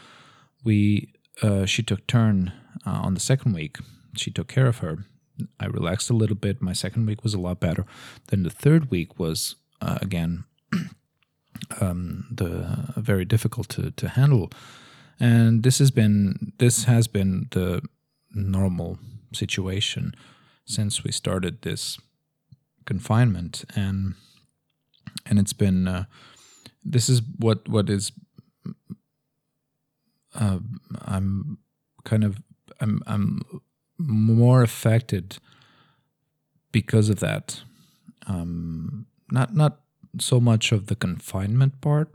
we 0.64 1.12
uh, 1.42 1.66
she 1.66 1.82
took 1.82 2.06
turn 2.06 2.52
uh, 2.86 3.00
on 3.02 3.14
the 3.14 3.20
second 3.20 3.52
week. 3.52 3.78
She 4.16 4.30
took 4.30 4.48
care 4.48 4.66
of 4.66 4.78
her. 4.78 4.98
I 5.60 5.66
relaxed 5.66 6.10
a 6.10 6.14
little 6.14 6.36
bit. 6.36 6.62
My 6.62 6.72
second 6.72 7.06
week 7.06 7.22
was 7.22 7.34
a 7.34 7.40
lot 7.40 7.60
better. 7.60 7.84
Then 8.28 8.42
the 8.42 8.50
third 8.50 8.90
week 8.90 9.18
was 9.18 9.56
uh, 9.80 9.98
again 10.00 10.44
um, 11.80 12.26
the 12.30 12.92
very 12.96 13.24
difficult 13.24 13.68
to 13.70 13.90
to 13.92 14.08
handle, 14.08 14.50
and 15.20 15.62
this 15.62 15.78
has 15.78 15.90
been 15.90 16.52
this 16.58 16.84
has 16.84 17.08
been 17.08 17.48
the 17.50 17.82
normal 18.34 18.98
situation 19.32 20.14
since 20.64 21.04
we 21.04 21.12
started 21.12 21.62
this 21.62 21.98
confinement 22.84 23.64
and 23.76 24.14
and 25.26 25.38
it's 25.38 25.52
been 25.52 25.88
uh, 25.88 26.04
this 26.84 27.08
is 27.08 27.22
what 27.38 27.68
what 27.68 27.90
is 27.90 28.12
uh, 30.34 30.58
I'm 31.02 31.58
kind 32.04 32.24
of 32.24 32.40
I'm 32.80 33.02
I'm 33.06 33.42
more 33.98 34.62
affected 34.62 35.38
because 36.72 37.08
of 37.08 37.20
that. 37.20 37.62
Um, 38.26 39.06
not 39.30 39.54
not 39.54 39.80
so 40.20 40.40
much 40.40 40.72
of 40.72 40.86
the 40.86 40.96
confinement 40.96 41.80
part, 41.80 42.12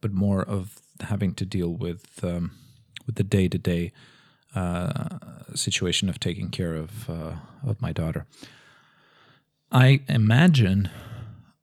but 0.00 0.12
more 0.12 0.42
of 0.42 0.80
having 1.00 1.34
to 1.34 1.44
deal 1.44 1.70
with 1.70 2.24
um, 2.24 2.52
with 3.06 3.16
the 3.16 3.24
day 3.24 3.48
to 3.48 3.58
day 3.58 3.92
situation 5.54 6.08
of 6.08 6.18
taking 6.18 6.50
care 6.50 6.74
of 6.74 7.08
uh, 7.10 7.36
of 7.66 7.80
my 7.80 7.92
daughter. 7.92 8.26
I 9.70 10.00
imagine 10.08 10.90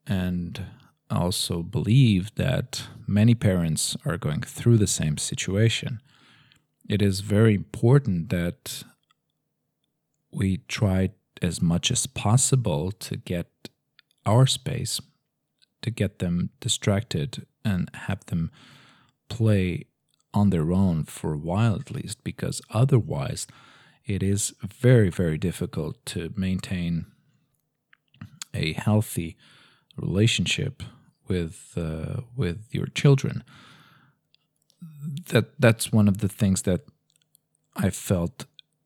and 0.07 0.65
also 1.09 1.63
believe 1.63 2.33
that 2.35 2.83
many 3.07 3.35
parents 3.35 3.97
are 4.05 4.17
going 4.17 4.41
through 4.41 4.77
the 4.77 4.87
same 4.87 5.17
situation. 5.17 6.01
It 6.87 7.01
is 7.01 7.21
very 7.21 7.55
important 7.55 8.29
that 8.29 8.83
we 10.31 10.57
try 10.67 11.11
as 11.41 11.61
much 11.61 11.91
as 11.91 12.05
possible 12.05 12.91
to 12.91 13.17
get 13.17 13.47
our 14.25 14.45
space, 14.45 15.01
to 15.85 15.91
get 15.91 16.17
them 16.17 16.49
distracted 16.59 17.45
and 17.63 17.91
have 17.93 18.25
them 18.25 18.49
play 19.29 19.85
on 20.33 20.49
their 20.49 20.71
own 20.71 21.03
for 21.03 21.33
a 21.33 21.37
while 21.37 21.75
at 21.75 21.91
least, 21.91 22.23
because 22.23 22.59
otherwise 22.71 23.45
it 24.03 24.23
is 24.23 24.55
very, 24.81 25.11
very 25.11 25.37
difficult 25.37 26.03
to 26.07 26.33
maintain 26.35 27.05
a 28.51 28.73
healthy 28.73 29.37
relationship 29.95 30.81
with 31.27 31.77
uh, 31.77 32.21
with 32.35 32.57
your 32.71 32.87
children. 32.87 33.43
That 35.29 35.45
that's 35.59 35.93
one 35.93 36.07
of 36.07 36.17
the 36.17 36.27
things 36.27 36.63
that 36.63 36.81
I 37.75 37.91
felt 37.91 38.45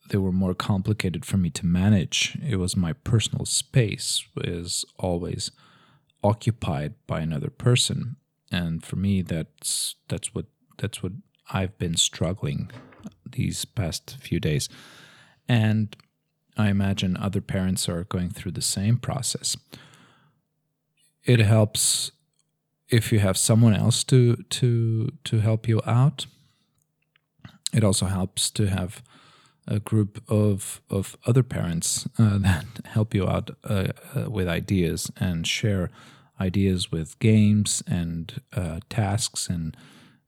they 0.10 0.18
were 0.18 0.34
more 0.34 0.56
complicated 0.56 1.24
for 1.24 1.38
me 1.38 1.50
to 1.52 1.66
manage. 1.66 2.38
It 2.46 2.58
was 2.58 2.76
my 2.76 2.94
personal 2.94 3.46
space 3.46 4.26
was 4.36 4.84
always 4.98 5.52
occupied 6.24 6.94
by 7.08 7.22
another 7.22 7.50
person, 7.50 8.18
and 8.52 8.84
for 8.84 8.96
me, 8.96 9.22
that's 9.22 9.96
that's 10.08 10.34
what 10.34 10.46
that's 10.78 11.02
what 11.04 11.14
I've 11.52 11.78
been 11.78 11.96
struggling 11.98 12.72
these 13.30 13.66
past 13.66 14.18
few 14.20 14.40
days, 14.40 14.70
and 15.48 15.96
I 16.58 16.70
imagine 16.70 17.16
other 17.16 17.42
parents 17.42 17.88
are 17.88 18.04
going 18.04 18.30
through 18.30 18.52
the 18.52 18.62
same 18.62 18.98
process. 18.98 19.56
It 21.24 21.40
helps 21.40 22.12
if 22.90 23.12
you 23.12 23.20
have 23.20 23.38
someone 23.38 23.76
else 23.76 24.04
to 24.06 24.36
to 24.36 25.12
to 25.24 25.40
help 25.40 25.68
you 25.68 25.82
out. 25.86 26.26
It 27.72 27.84
also 27.84 28.08
helps 28.08 28.50
to 28.52 28.68
have 28.68 29.04
a 29.70 29.80
group 29.80 30.22
of 30.28 30.82
of 30.90 31.16
other 31.26 31.44
parents 31.44 32.08
uh, 32.18 32.38
that 32.40 32.66
help 32.86 33.14
you 33.14 33.28
out 33.28 33.52
uh, 33.64 33.88
uh, 34.16 34.30
with 34.30 34.48
ideas 34.48 35.12
and 35.18 35.48
share 35.48 35.90
ideas 36.42 36.92
with 36.92 37.20
games 37.20 37.84
and 37.88 38.42
uh, 38.54 38.80
tasks 38.90 39.48
and 39.48 39.78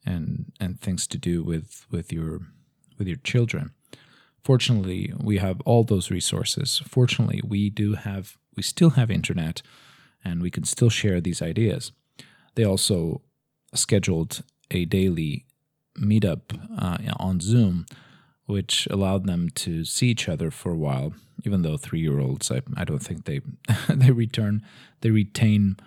and 0.06 0.52
and 0.60 0.80
things 0.80 1.08
to 1.08 1.18
do 1.18 1.44
with 1.44 1.86
with 1.92 2.14
your 2.14 2.40
with 2.98 3.08
your 3.08 3.18
children. 3.24 3.72
Fortunately, 4.44 5.14
we 5.20 5.38
have 5.38 5.62
all 5.66 5.84
those 5.84 6.10
resources. 6.10 6.82
Fortunately, 6.88 7.42
we 7.48 7.70
do 7.70 7.96
have 7.96 8.38
we 8.56 8.64
still 8.64 8.92
have 8.92 9.12
internet 9.12 9.62
and 10.24 10.42
we 10.42 10.52
can 10.52 10.64
still 10.64 10.90
share 10.90 11.22
these 11.22 11.42
ideas. 11.42 11.92
They 12.56 12.64
also 12.64 13.22
scheduled 13.74 14.44
a 14.70 14.86
daily 14.86 15.46
meetup 15.98 16.42
uh, 16.78 16.98
on 17.18 17.40
Zoom, 17.40 17.86
which 18.46 18.88
allowed 18.90 19.26
them 19.26 19.50
to 19.50 19.86
see 19.86 20.08
each 20.08 20.28
other 20.28 20.52
for 20.52 20.72
a 20.72 20.78
while. 20.78 21.14
Even 21.44 21.64
though 21.64 21.78
three 21.78 22.00
year 22.00 22.20
olds, 22.20 22.52
I, 22.52 22.62
I 22.78 22.84
don't 22.84 23.04
think 23.04 23.26
they 23.26 23.42
they 23.90 24.12
return 24.12 24.62
they 25.02 25.10
retain 25.10 25.78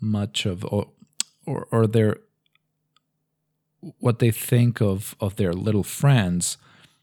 much 0.00 0.46
of 0.46 0.64
or 0.66 0.88
or, 1.46 1.66
or 1.70 1.86
their 1.86 2.18
what 3.98 4.18
they 4.18 4.30
think 4.30 4.80
of 4.80 5.14
of 5.20 5.36
their 5.36 5.52
little 5.52 5.82
friends 5.82 6.56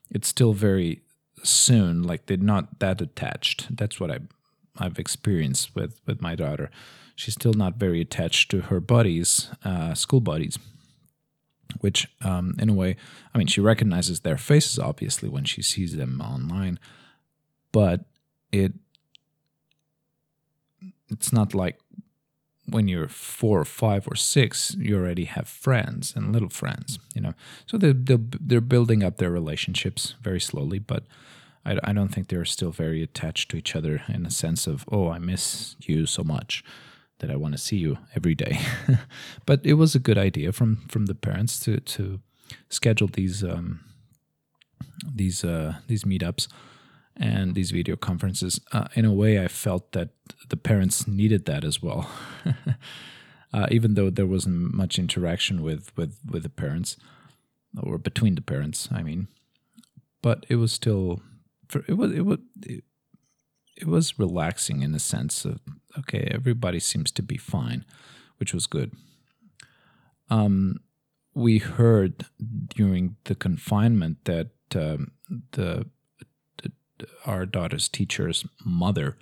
it's 0.10 0.28
still 0.28 0.54
very 0.54 1.02
soon 1.43 2.04
like 2.04 2.26
they're 2.26 2.38
not 2.38 2.80
that 2.80 3.02
attached 3.02 3.76
that's 3.76 4.00
what 4.00 4.12
i 4.12 4.19
i've 4.78 5.00
experienced 5.00 5.76
with 5.76 6.00
with 6.06 6.21
my 6.21 6.36
daughter 6.36 6.69
she's 7.15 7.34
still 7.34 7.54
not 7.54 7.76
very 7.76 8.02
attached 8.02 8.50
to 8.52 8.62
her 8.62 8.80
buddies 8.80 9.50
uh, 9.63 9.93
school 9.93 10.21
buddies 10.21 10.58
which 11.79 12.07
um, 12.21 12.55
in 12.60 12.69
a 12.69 12.73
way 12.73 12.95
i 13.34 13.38
mean 13.38 13.47
she 13.47 13.62
recognizes 13.62 14.21
their 14.21 14.38
faces 14.38 14.77
obviously 14.77 15.29
when 15.29 15.43
she 15.43 15.62
sees 15.62 15.95
them 15.95 16.21
online 16.21 16.79
but 17.71 18.05
it 18.51 18.73
it's 21.10 21.34
not 21.34 21.53
like 21.53 21.77
when 22.71 22.88
you're 22.88 23.10
four 23.10 23.60
or 23.60 23.65
five 23.65 24.07
or 24.07 24.15
six, 24.15 24.75
you 24.79 24.95
already 24.95 25.25
have 25.25 25.47
friends 25.47 26.13
and 26.15 26.31
little 26.31 26.49
friends, 26.49 26.99
you 27.13 27.21
know. 27.21 27.34
So 27.65 27.77
they're, 27.77 27.93
they're 27.93 28.62
building 28.62 29.03
up 29.03 29.17
their 29.17 29.29
relationships 29.29 30.15
very 30.21 30.39
slowly, 30.39 30.79
but 30.79 31.03
I, 31.65 31.77
I 31.84 31.93
don't 31.93 32.10
think 32.10 32.29
they're 32.29 32.45
still 32.45 32.71
very 32.71 33.03
attached 33.03 33.51
to 33.51 33.57
each 33.57 33.75
other 33.75 34.03
in 34.07 34.25
a 34.25 34.31
sense 34.31 34.67
of, 34.67 34.86
oh, 34.91 35.10
I 35.10 35.19
miss 35.19 35.75
you 35.81 36.05
so 36.05 36.23
much 36.23 36.63
that 37.21 37.31
I 37.31 37.36
want 37.36 37.53
to 37.53 37.57
see 37.57 37.77
you 37.77 37.97
every 38.15 38.36
day. 38.36 38.60
but 39.45 39.65
it 39.65 39.73
was 39.73 39.95
a 39.95 39.99
good 39.99 40.17
idea 40.17 40.51
from 40.51 40.86
from 40.89 41.05
the 41.05 41.15
parents 41.15 41.60
to 41.62 41.79
to 41.79 42.19
schedule 42.69 43.07
these 43.07 43.43
um, 43.43 43.79
these 45.15 45.43
uh, 45.43 45.75
these 45.88 46.03
meetups 46.03 46.47
and 47.15 47.55
these 47.55 47.71
video 47.71 47.95
conferences. 47.95 48.60
Uh, 48.71 48.88
in 48.95 49.05
a 49.05 49.13
way, 49.13 49.43
I 49.43 49.47
felt 49.47 49.91
that 49.91 50.10
the 50.49 50.57
parents 50.57 51.07
needed 51.07 51.45
that 51.45 51.63
as 51.63 51.81
well, 51.81 52.10
uh, 53.53 53.67
even 53.71 53.93
though 53.93 54.10
there 54.10 54.27
wasn't 54.27 54.73
much 54.73 54.97
interaction 54.97 55.62
with, 55.62 55.91
with, 55.97 56.17
with 56.29 56.43
the 56.43 56.49
parents 56.49 56.97
or 57.81 57.97
between 57.97 58.36
the 58.36 58.41
parents. 58.41 58.89
I 58.91 59.03
mean, 59.03 59.27
but 60.21 60.45
it 60.49 60.55
was 60.55 60.71
still 60.71 61.21
it 61.88 61.97
was 61.97 62.12
it 62.12 62.25
was 62.25 62.39
it, 62.63 62.84
it 63.77 63.88
was 63.88 64.19
relaxing 64.19 64.81
in 64.81 64.91
the 64.91 64.99
sense 64.99 65.45
of 65.45 65.60
okay, 65.99 66.27
everybody 66.32 66.80
seems 66.80 67.12
to 67.12 67.23
be 67.23 67.38
fine, 67.38 67.86
which 68.38 68.54
was 68.54 68.67
good. 68.67 68.91
Um, 70.30 70.80
we 71.34 71.60
heard 71.60 72.25
during 72.75 73.15
the 73.25 73.36
confinement 73.36 74.25
that 74.25 74.49
um, 74.75 75.12
the 75.51 75.86
our 77.25 77.45
daughter's 77.45 77.89
teacher's 77.89 78.45
mother. 78.63 79.17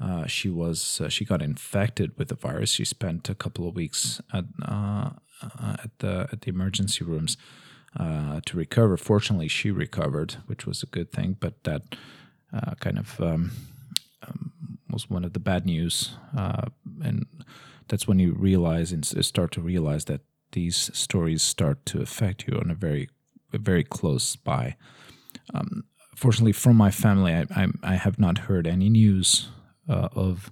Uh, 0.00 0.26
she 0.26 0.48
was 0.48 1.00
uh, 1.00 1.08
she 1.08 1.24
got 1.24 1.42
infected 1.42 2.16
with 2.18 2.28
the 2.28 2.34
virus. 2.34 2.70
She 2.70 2.84
spent 2.84 3.28
a 3.28 3.34
couple 3.34 3.68
of 3.68 3.74
weeks 3.74 4.20
at 4.32 4.44
uh, 4.62 5.10
uh 5.42 5.76
at 5.82 5.90
the 5.98 6.28
at 6.32 6.42
the 6.42 6.50
emergency 6.50 7.04
rooms 7.04 7.36
uh, 7.98 8.40
to 8.44 8.56
recover. 8.56 8.96
Fortunately, 8.96 9.48
she 9.48 9.70
recovered, 9.70 10.36
which 10.46 10.66
was 10.66 10.82
a 10.82 10.86
good 10.86 11.10
thing. 11.12 11.36
But 11.40 11.64
that 11.64 11.82
uh, 12.52 12.74
kind 12.78 12.98
of 12.98 13.20
um, 13.20 13.52
was 14.96 15.10
one 15.10 15.26
of 15.26 15.34
the 15.34 15.38
bad 15.38 15.66
news, 15.66 16.16
and 16.32 17.26
that's 17.86 18.08
when 18.08 18.18
you 18.18 18.32
realize 18.32 18.92
and 18.92 19.04
start 19.04 19.52
to 19.52 19.60
realize 19.60 20.06
that 20.06 20.22
these 20.52 20.90
stories 20.94 21.42
start 21.42 21.84
to 21.84 22.00
affect 22.00 22.48
you 22.48 22.56
on 22.56 22.70
a 22.70 22.74
very 22.74 23.10
very 23.52 23.84
close 23.84 24.36
by. 24.36 24.74
Um, 25.52 25.84
fortunately, 26.14 26.52
from 26.52 26.76
my 26.76 26.90
family, 26.90 27.34
I, 27.34 27.44
I, 27.54 27.66
I 27.82 27.94
have 27.96 28.18
not 28.18 28.38
heard 28.48 28.66
any 28.66 28.88
news 28.88 29.50
uh, 29.86 30.08
of 30.14 30.50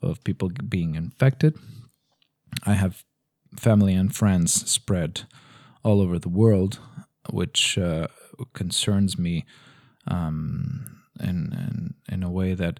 of 0.00 0.22
people 0.22 0.48
being 0.68 0.94
infected. 0.94 1.58
I 2.64 2.74
have 2.74 3.04
family 3.58 3.94
and 3.94 4.14
friends 4.14 4.70
spread 4.70 5.22
all 5.82 6.00
over 6.00 6.20
the 6.20 6.28
world, 6.42 6.78
which 7.30 7.78
uh, 7.78 8.06
concerns 8.52 9.18
me 9.18 9.44
um, 10.06 11.02
in, 11.18 11.52
in 11.52 11.94
in 12.14 12.22
a 12.22 12.30
way 12.30 12.54
that 12.54 12.78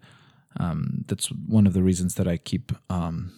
um, 0.58 1.04
that's 1.06 1.26
one 1.28 1.66
of 1.66 1.72
the 1.72 1.82
reasons 1.82 2.14
that 2.14 2.28
I 2.28 2.36
keep 2.36 2.72
um, 2.90 3.32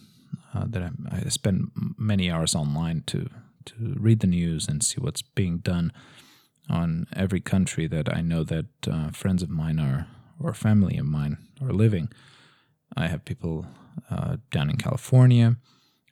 uh, 0.54 0.64
that 0.66 0.82
I, 0.82 0.90
I, 1.12 1.28
spend 1.28 1.70
many 1.96 2.30
hours 2.30 2.54
online 2.54 3.02
to 3.06 3.28
to 3.66 3.96
read 3.98 4.20
the 4.20 4.26
news 4.26 4.68
and 4.68 4.82
see 4.82 5.00
what's 5.00 5.22
being 5.22 5.58
done 5.58 5.92
on 6.70 7.06
every 7.14 7.40
country 7.40 7.86
that 7.86 8.14
I 8.14 8.20
know 8.20 8.44
that 8.44 8.66
uh, 8.90 9.10
friends 9.10 9.42
of 9.42 9.50
mine 9.50 9.78
are 9.78 10.06
or 10.40 10.54
family 10.54 10.96
of 10.96 11.06
mine 11.06 11.38
are 11.60 11.72
living. 11.72 12.08
I 12.96 13.08
have 13.08 13.24
people 13.24 13.66
uh, 14.10 14.36
down 14.50 14.70
in 14.70 14.76
California. 14.76 15.56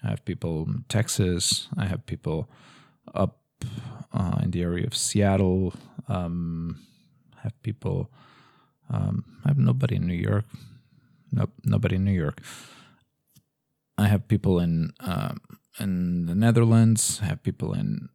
I 0.02 0.10
have 0.10 0.24
people 0.24 0.64
in 0.66 0.84
Texas. 0.88 1.68
I 1.76 1.86
have 1.86 2.04
people 2.06 2.50
up 3.14 3.38
uh, 4.12 4.38
in 4.42 4.50
the 4.50 4.62
area 4.62 4.86
of 4.86 4.96
Seattle. 4.96 5.74
Um, 6.08 6.80
I 7.38 7.42
have 7.44 7.62
people. 7.62 8.10
Um, 8.90 9.24
I 9.44 9.48
have 9.48 9.58
nobody 9.58 9.96
in 9.96 10.06
New 10.06 10.14
York. 10.14 10.44
Nope, 11.32 11.52
nobody 11.64 11.96
in 11.96 12.04
New 12.04 12.12
York. 12.12 12.40
I 13.98 14.08
have 14.08 14.28
people 14.28 14.58
in 14.60 14.92
um, 15.00 15.40
in 15.78 16.26
the 16.26 16.34
Netherlands. 16.34 17.20
I 17.22 17.26
have 17.26 17.42
people 17.42 17.72
in 17.72 18.08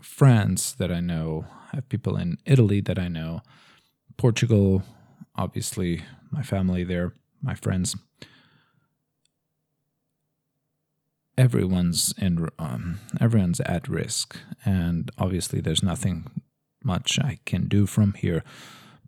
France 0.00 0.72
that 0.72 0.92
I 0.92 1.00
know. 1.00 1.46
I 1.72 1.76
have 1.76 1.88
people 1.88 2.16
in 2.16 2.38
Italy 2.44 2.80
that 2.82 2.98
I 2.98 3.08
know. 3.08 3.42
Portugal, 4.16 4.82
obviously, 5.34 6.02
my 6.30 6.42
family 6.42 6.84
there, 6.84 7.12
my 7.42 7.54
friends. 7.54 7.96
Everyone's 11.36 12.14
in. 12.16 12.48
Um, 12.58 13.00
everyone's 13.20 13.60
at 13.60 13.88
risk, 13.88 14.38
and 14.64 15.10
obviously, 15.18 15.60
there's 15.60 15.82
nothing 15.82 16.26
much 16.82 17.18
I 17.18 17.38
can 17.44 17.68
do 17.68 17.84
from 17.86 18.14
here. 18.14 18.42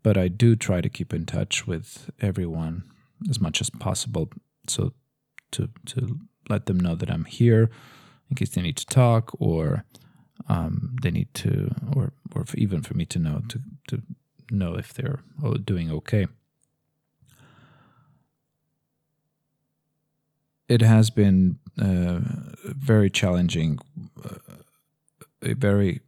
But 0.02 0.16
I 0.16 0.28
do 0.28 0.56
try 0.56 0.80
to 0.80 0.88
keep 0.88 1.12
in 1.14 1.26
touch 1.26 1.66
with 1.66 2.10
everyone 2.20 2.84
as 3.28 3.40
much 3.40 3.60
as 3.60 3.70
possible, 3.70 4.28
so 4.66 4.92
to 5.52 5.68
to 5.86 6.18
let 6.48 6.66
them 6.66 6.78
know 6.78 6.94
that 6.94 7.10
I'm 7.10 7.24
here 7.24 7.70
in 8.30 8.36
case 8.36 8.50
they 8.50 8.62
need 8.62 8.76
to 8.76 8.86
talk 8.86 9.32
or 9.38 9.84
um, 10.48 10.96
they 11.02 11.10
need 11.10 11.32
to, 11.34 11.70
or 11.94 12.12
or 12.34 12.44
even 12.54 12.82
for 12.82 12.94
me 12.94 13.04
to 13.06 13.18
know 13.18 13.42
to 13.48 13.60
to 13.88 14.02
know 14.50 14.74
if 14.74 14.94
they're 14.94 15.20
doing 15.64 15.90
okay. 15.90 16.26
It 20.68 20.82
has 20.82 21.10
been 21.10 21.58
uh, 21.80 22.20
very 22.62 23.08
challenging, 23.08 23.78
uh, 24.22 24.36
very 25.42 26.00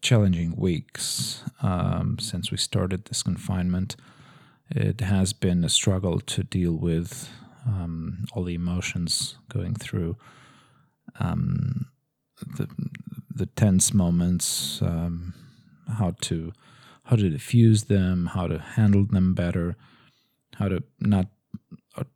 challenging 0.00 0.56
weeks 0.56 1.44
um, 1.62 2.18
since 2.18 2.50
we 2.50 2.56
started 2.56 3.04
this 3.04 3.22
confinement. 3.22 3.96
It 4.70 5.00
has 5.00 5.32
been 5.32 5.64
a 5.64 5.68
struggle 5.68 6.20
to 6.20 6.44
deal 6.44 6.72
with 6.72 7.28
um, 7.66 8.24
all 8.32 8.44
the 8.44 8.54
emotions 8.54 9.36
going 9.48 9.74
through. 9.74 10.16
Um, 11.18 11.86
the 12.56 12.68
the 13.34 13.46
tense 13.46 13.92
moments, 13.92 14.80
um, 14.82 15.34
how 15.98 16.14
to 16.22 16.52
how 17.04 17.16
to 17.16 17.28
diffuse 17.28 17.84
them, 17.84 18.26
how 18.26 18.46
to 18.46 18.58
handle 18.58 19.04
them 19.04 19.34
better, 19.34 19.76
how 20.56 20.68
to 20.68 20.82
not 21.00 21.26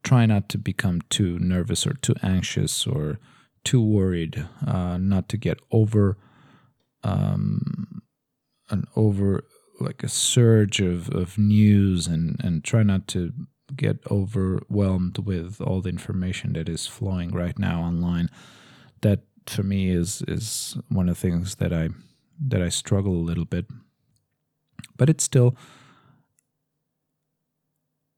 try 0.03 0.25
not 0.25 0.49
to 0.51 0.59
become 0.59 1.01
too 1.11 1.39
nervous 1.41 1.87
or 1.87 1.95
too 1.95 2.15
anxious 2.23 2.87
or 2.87 3.19
too 3.65 3.83
worried, 3.83 4.47
uh, 4.67 4.97
not 4.99 5.29
to 5.31 5.37
get 5.37 5.59
over 5.73 6.17
um, 7.03 8.03
an 8.71 8.85
over 8.95 9.45
like 9.85 10.03
a 10.03 10.09
surge 10.09 10.81
of, 10.81 11.09
of 11.11 11.39
news 11.39 12.07
and, 12.07 12.41
and 12.43 12.65
try 12.65 12.83
not 12.83 13.07
to 13.09 13.33
get 13.77 13.99
overwhelmed 14.11 15.19
with 15.19 15.61
all 15.61 15.81
the 15.81 15.89
information 15.89 16.53
that 16.55 16.69
is 16.69 16.87
flowing 16.87 17.31
right 17.33 17.59
now 17.59 17.83
online. 17.83 18.31
That 19.03 19.21
for 19.47 19.63
me 19.63 19.91
is 19.91 20.23
is 20.27 20.77
one 20.89 21.09
of 21.09 21.21
the 21.21 21.29
things 21.29 21.57
that 21.57 21.73
I 21.73 21.91
that 22.49 22.63
I 22.63 22.69
struggle 22.69 23.15
a 23.15 23.29
little 23.29 23.45
bit. 23.45 23.67
But 24.97 25.11
it's 25.11 25.25
still 25.25 25.57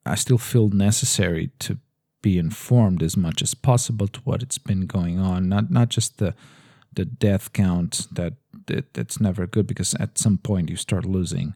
I 0.04 0.14
still 0.14 0.38
feel 0.38 0.68
necessary 0.68 1.50
to 1.60 1.78
be 2.22 2.38
informed 2.38 3.02
as 3.02 3.16
much 3.16 3.42
as 3.42 3.54
possible 3.54 4.08
to 4.08 4.20
what 4.20 4.42
it's 4.42 4.58
been 4.58 4.86
going 4.86 5.18
on. 5.18 5.48
Not 5.48 5.70
not 5.70 5.88
just 5.88 6.18
the 6.18 6.34
the 6.96 7.04
death 7.04 7.52
count 7.52 8.08
that, 8.10 8.34
that 8.66 8.92
that's 8.94 9.20
never 9.20 9.46
good 9.46 9.66
because 9.66 9.94
at 9.94 10.18
some 10.18 10.38
point 10.38 10.68
you 10.68 10.76
start 10.76 11.04
losing 11.04 11.54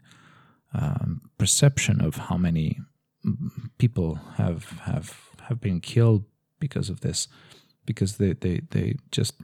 um, 0.72 1.22
perception 1.38 2.00
of 2.00 2.16
how 2.16 2.37
many 2.37 2.79
people 3.79 4.20
have 4.37 4.64
have 4.85 5.18
have 5.48 5.61
been 5.61 5.81
killed 5.81 6.24
because 6.61 6.88
of 6.88 7.00
this 7.00 7.29
because 7.85 8.16
they 8.18 8.35
they, 8.35 8.61
they 8.70 8.94
just 9.11 9.35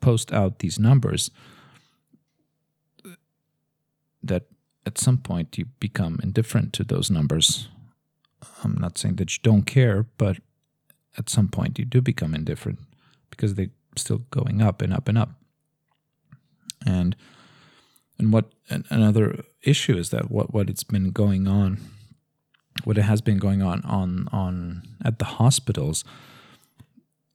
post 0.00 0.32
out 0.32 0.58
these 0.58 0.78
numbers 0.78 1.30
that 4.22 4.44
at 4.84 4.98
some 4.98 5.18
point 5.18 5.58
you 5.58 5.64
become 5.80 6.18
indifferent 6.22 6.72
to 6.72 6.84
those 6.84 7.10
numbers. 7.10 7.68
I'm 8.62 8.76
not 8.78 8.98
saying 8.98 9.16
that 9.16 9.32
you 9.32 9.40
don't 9.42 9.62
care 9.62 10.06
but 10.18 10.36
at 11.16 11.28
some 11.28 11.48
point 11.48 11.78
you 11.78 11.84
do 11.84 12.00
become 12.00 12.34
indifferent 12.34 12.78
because 13.30 13.54
they're 13.54 13.70
still 13.98 14.22
going 14.30 14.62
up 14.62 14.82
and 14.82 14.92
up 14.92 15.08
and 15.08 15.18
up. 15.18 15.30
And 16.86 17.16
and 18.18 18.32
what 18.32 18.52
another 18.90 19.44
issue 19.62 19.96
is 19.96 20.10
that 20.10 20.30
what 20.30 20.52
what 20.52 20.68
it's 20.70 20.84
been 20.84 21.10
going 21.10 21.46
on 21.46 21.78
what 22.84 22.98
it 22.98 23.02
has 23.02 23.20
been 23.20 23.38
going 23.38 23.62
on 23.62 23.82
on 23.82 24.28
on 24.32 24.82
at 25.04 25.18
the 25.18 25.24
hospitals 25.24 26.04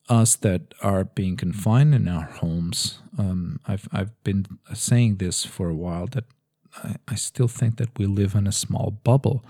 us 0.10 0.36
that 0.36 0.74
are 0.82 1.04
being 1.04 1.36
confined 1.38 1.94
in 1.94 2.08
our 2.08 2.26
homes 2.26 3.00
um, 3.18 3.60
I've 3.68 3.88
I've 3.92 4.24
been 4.24 4.46
saying 4.74 5.18
this 5.18 5.46
for 5.46 5.70
a 5.70 5.76
while 5.76 6.08
that 6.08 6.26
I, 6.84 6.96
I 7.08 7.16
still 7.16 7.48
think 7.48 7.78
that 7.78 7.98
we 7.98 8.06
live 8.06 8.34
in 8.34 8.48
a 8.48 8.52
small 8.52 9.00
bubble. 9.04 9.46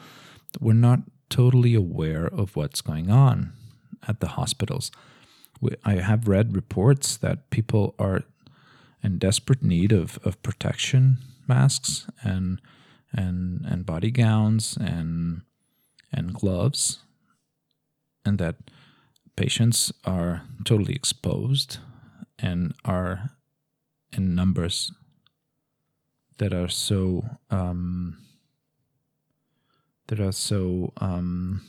We're 0.59 0.73
not 0.73 0.99
totally 1.29 1.73
aware 1.73 2.25
of 2.25 2.55
what's 2.55 2.81
going 2.81 3.09
on 3.09 3.53
at 4.07 4.19
the 4.19 4.27
hospitals 4.27 4.91
I 5.83 5.95
have 5.95 6.27
read 6.27 6.55
reports 6.55 7.17
that 7.17 7.49
people 7.49 7.95
are 7.99 8.23
in 9.01 9.17
desperate 9.17 9.63
need 9.63 9.91
of, 9.91 10.17
of 10.23 10.41
protection 10.43 11.17
masks 11.47 12.07
and 12.23 12.61
and 13.11 13.65
and 13.65 13.85
body 13.85 14.11
gowns 14.11 14.77
and 14.77 15.41
and 16.11 16.33
gloves, 16.33 16.99
and 18.25 18.37
that 18.37 18.55
patients 19.35 19.91
are 20.05 20.43
totally 20.63 20.93
exposed 20.93 21.79
and 22.39 22.73
are 22.85 23.31
in 24.11 24.35
numbers 24.35 24.91
that 26.37 26.53
are 26.53 26.69
so 26.69 27.23
um, 27.49 28.17
that 30.07 30.19
are 30.19 30.31
so 30.31 30.93
um, 30.97 31.61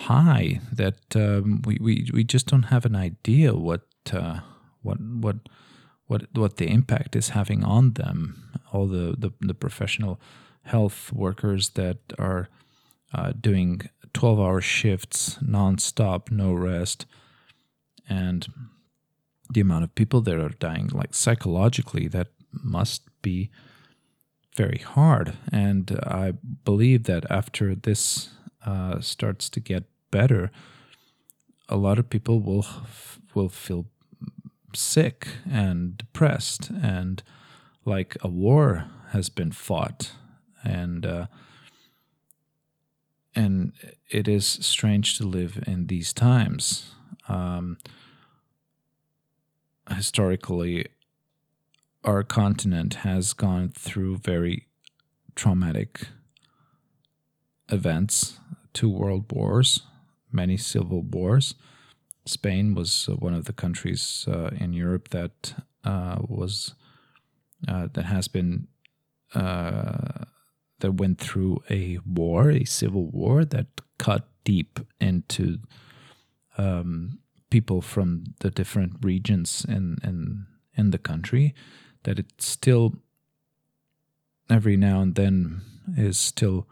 high 0.00 0.60
that 0.72 1.00
um, 1.14 1.62
we, 1.64 1.78
we 1.80 2.10
we 2.12 2.24
just 2.24 2.46
don't 2.46 2.64
have 2.64 2.84
an 2.84 2.96
idea 2.96 3.54
what 3.54 3.86
uh, 4.12 4.40
what 4.82 4.98
what 5.00 5.36
what 6.06 6.22
what 6.32 6.56
the 6.56 6.68
impact 6.68 7.16
is 7.16 7.30
having 7.30 7.64
on 7.64 7.92
them. 7.92 8.60
All 8.72 8.86
the 8.86 9.14
the, 9.18 9.30
the 9.40 9.54
professional 9.54 10.20
health 10.62 11.12
workers 11.12 11.70
that 11.70 11.98
are 12.18 12.48
uh, 13.12 13.32
doing 13.40 13.82
12 14.12 14.40
hour 14.40 14.60
shifts 14.60 15.38
nonstop, 15.42 16.30
no 16.30 16.52
rest, 16.52 17.06
and 18.08 18.46
the 19.52 19.60
amount 19.60 19.84
of 19.84 19.94
people 19.94 20.20
that 20.20 20.38
are 20.38 20.50
dying, 20.50 20.88
like 20.92 21.14
psychologically, 21.14 22.08
that 22.08 22.28
must 22.52 23.02
be 23.22 23.50
very 24.56 24.78
hard. 24.78 25.36
And 25.52 25.98
I 26.04 26.34
believe 26.64 27.04
that 27.04 27.24
after 27.30 27.74
this 27.74 28.30
uh, 28.64 29.00
starts 29.00 29.48
to 29.50 29.60
get 29.60 29.84
better, 30.10 30.50
a 31.68 31.76
lot 31.76 31.98
of 31.98 32.10
people 32.10 32.40
will 32.40 32.66
will 33.34 33.48
feel 33.48 33.86
sick 34.74 35.28
and 35.50 35.98
depressed 35.98 36.70
and 36.70 37.22
like 37.84 38.16
a 38.22 38.28
war 38.28 38.86
has 39.10 39.28
been 39.28 39.52
fought 39.52 40.12
and 40.62 41.06
uh, 41.06 41.26
and 43.34 43.72
it 44.08 44.28
is 44.28 44.46
strange 44.46 45.16
to 45.18 45.24
live 45.24 45.62
in 45.66 45.86
these 45.86 46.12
times. 46.12 46.94
Um, 47.28 47.78
historically, 49.88 50.86
our 52.04 52.22
continent 52.24 52.94
has 52.94 53.32
gone 53.32 53.68
through 53.68 54.18
very 54.18 54.66
traumatic 55.36 56.08
events 57.68 58.40
two 58.72 58.88
world 58.88 59.30
wars, 59.32 59.82
many 60.32 60.56
civil 60.56 61.02
wars. 61.02 61.54
Spain 62.26 62.74
was 62.74 63.08
uh, 63.08 63.14
one 63.14 63.34
of 63.34 63.44
the 63.46 63.52
countries 63.52 64.26
uh, 64.28 64.50
in 64.58 64.72
Europe 64.72 65.08
that 65.08 65.54
uh, 65.84 66.16
was 66.20 66.74
uh, 67.68 67.88
that 67.92 68.04
has 68.04 68.28
been 68.28 68.68
uh, 69.34 70.24
that 70.80 70.92
went 70.92 71.18
through 71.18 71.62
a 71.70 71.98
war, 72.06 72.50
a 72.50 72.64
civil 72.64 73.06
war 73.06 73.44
that 73.44 73.66
cut 73.98 74.28
deep 74.44 74.80
into 75.00 75.58
um, 76.56 77.18
people 77.50 77.82
from 77.82 78.24
the 78.40 78.50
different 78.50 78.94
regions 79.02 79.64
in, 79.68 79.96
in 80.02 80.46
in 80.74 80.90
the 80.90 80.98
country. 80.98 81.54
That 82.04 82.18
it 82.18 82.32
still 82.38 82.94
every 84.48 84.76
now 84.76 85.00
and 85.00 85.14
then 85.14 85.62
is 85.96 86.18
still 86.18 86.66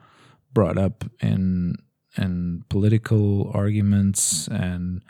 brought 0.52 0.78
up 0.78 1.04
in 1.20 1.76
in 2.18 2.64
political 2.68 3.50
arguments 3.54 4.48
and 4.48 5.02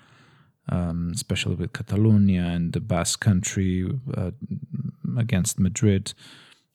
um, 0.70 1.12
especially 1.14 1.54
with 1.54 1.72
Catalonia 1.72 2.42
and 2.42 2.72
the 2.72 2.80
Basque 2.80 3.20
Country 3.20 3.90
uh, 4.14 4.32
against 5.16 5.58
Madrid 5.58 6.12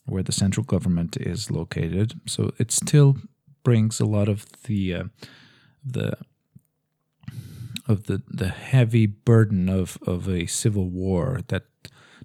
where 0.06 0.24
the 0.24 0.32
central 0.32 0.66
government 0.66 1.18
is 1.18 1.50
located. 1.50 2.20
So 2.26 2.52
it 2.58 2.72
still 2.72 3.18
brings 3.64 4.00
a 4.00 4.06
lot 4.06 4.28
of 4.28 4.46
the 4.64 4.94
uh, 4.94 5.04
the 5.86 6.18
of 7.88 8.06
the 8.06 8.22
the 8.28 8.50
heavy 8.50 9.06
burden 9.06 9.70
of 9.70 9.98
of 10.06 10.28
a 10.28 10.46
civil 10.48 10.90
war 10.90 11.42
that 11.48 11.64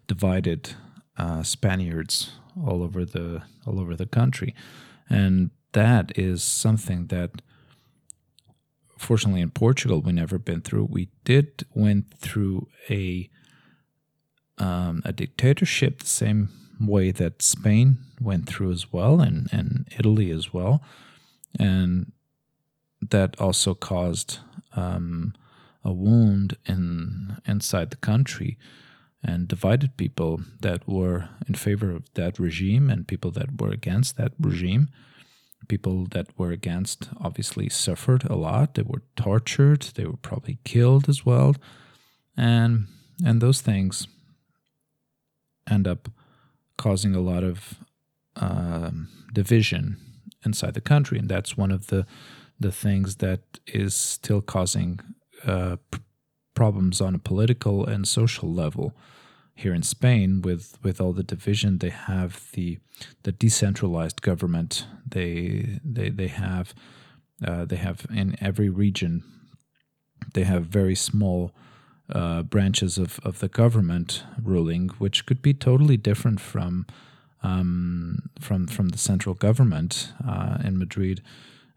divided 0.06 0.74
uh, 1.16 1.42
Spaniards 1.42 2.32
all 2.66 2.82
over 2.82 3.04
the 3.04 3.42
all 3.66 3.80
over 3.80 3.94
the 3.94 4.06
country, 4.06 4.54
and 5.08 5.50
that 5.72 6.16
is 6.18 6.42
something 6.42 7.06
that. 7.08 7.42
Fortunately, 8.98 9.40
in 9.40 9.50
Portugal, 9.50 10.00
we 10.00 10.12
never 10.12 10.38
been 10.38 10.60
through. 10.60 10.88
We 10.90 11.08
did 11.24 11.64
went 11.74 12.12
through 12.18 12.68
a 12.90 13.30
um, 14.58 15.02
a 15.04 15.12
dictatorship 15.12 16.00
the 16.00 16.06
same 16.06 16.48
way 16.80 17.10
that 17.12 17.42
Spain 17.42 17.98
went 18.20 18.46
through 18.46 18.72
as 18.72 18.92
well, 18.92 19.20
and, 19.20 19.48
and 19.52 19.86
Italy 19.96 20.30
as 20.30 20.52
well. 20.52 20.82
And 21.58 22.12
that 23.00 23.40
also 23.40 23.74
caused 23.74 24.40
um, 24.74 25.34
a 25.84 25.92
wound 25.92 26.56
in 26.66 27.38
inside 27.46 27.90
the 27.90 27.96
country 27.96 28.58
and 29.22 29.48
divided 29.48 29.96
people 29.96 30.40
that 30.60 30.86
were 30.88 31.28
in 31.48 31.54
favor 31.54 31.90
of 31.90 32.12
that 32.14 32.38
regime 32.38 32.90
and 32.90 33.08
people 33.08 33.30
that 33.32 33.60
were 33.60 33.70
against 33.70 34.16
that 34.16 34.32
regime. 34.38 34.88
People 35.66 36.06
that 36.12 36.28
were 36.38 36.50
against 36.50 37.10
obviously 37.20 37.68
suffered 37.68 38.24
a 38.24 38.36
lot. 38.36 38.74
They 38.74 38.82
were 38.82 39.02
tortured. 39.16 39.82
They 39.94 40.06
were 40.06 40.16
probably 40.16 40.58
killed 40.64 41.08
as 41.08 41.26
well, 41.26 41.56
and 42.36 42.86
and 43.24 43.40
those 43.40 43.60
things 43.60 44.06
end 45.68 45.86
up 45.86 46.08
causing 46.78 47.14
a 47.14 47.20
lot 47.20 47.44
of 47.44 47.74
um, 48.36 49.08
division 49.32 49.98
inside 50.44 50.74
the 50.74 50.80
country, 50.80 51.18
and 51.18 51.28
that's 51.28 51.56
one 51.56 51.70
of 51.70 51.88
the 51.88 52.06
the 52.60 52.72
things 52.72 53.16
that 53.16 53.40
is 53.66 53.94
still 53.94 54.40
causing 54.40 55.00
uh, 55.46 55.76
p- 55.90 56.00
problems 56.54 57.00
on 57.00 57.14
a 57.14 57.18
political 57.18 57.86
and 57.86 58.08
social 58.08 58.52
level 58.52 58.96
here 59.58 59.74
in 59.74 59.82
Spain 59.82 60.40
with 60.40 60.78
with 60.82 61.00
all 61.00 61.12
the 61.12 61.22
division 61.22 61.78
they 61.78 61.90
have 61.90 62.50
the 62.52 62.78
the 63.24 63.32
decentralized 63.32 64.22
government 64.22 64.86
they 65.06 65.80
they 65.84 66.10
they 66.10 66.28
have 66.28 66.74
uh, 67.46 67.64
they 67.64 67.76
have 67.76 68.06
in 68.10 68.36
every 68.40 68.68
region 68.68 69.24
they 70.34 70.44
have 70.44 70.66
very 70.66 70.94
small 70.94 71.52
uh, 72.10 72.42
branches 72.42 72.98
of, 72.98 73.20
of 73.22 73.40
the 73.40 73.48
government 73.48 74.24
ruling, 74.42 74.88
which 74.98 75.26
could 75.26 75.42
be 75.42 75.52
totally 75.52 75.96
different 75.96 76.40
from 76.40 76.86
um, 77.42 78.18
from 78.40 78.66
from 78.66 78.88
the 78.88 78.98
central 78.98 79.34
government 79.34 80.12
uh, 80.26 80.58
in 80.64 80.78
Madrid. 80.78 81.22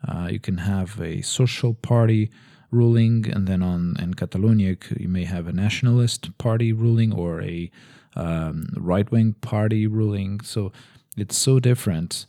Uh, 0.08 0.30
you 0.32 0.40
can 0.40 0.58
have 0.58 1.00
a 1.02 1.22
social 1.22 1.74
party 1.74 2.32
ruling, 2.72 3.30
and 3.30 3.48
then 3.48 3.62
on 3.62 3.96
in 4.00 4.14
Catalonia 4.14 4.78
you 4.98 5.10
may 5.10 5.26
have 5.26 5.48
a 5.48 5.54
nationalist 5.54 6.38
party 6.38 6.74
ruling 6.74 7.14
or 7.14 7.42
a 7.42 7.70
um, 8.16 8.68
right 8.78 9.12
wing 9.12 9.34
party 9.42 9.88
ruling. 9.88 10.40
So 10.42 10.72
it's 11.18 11.38
so 11.38 11.60
different, 11.60 12.26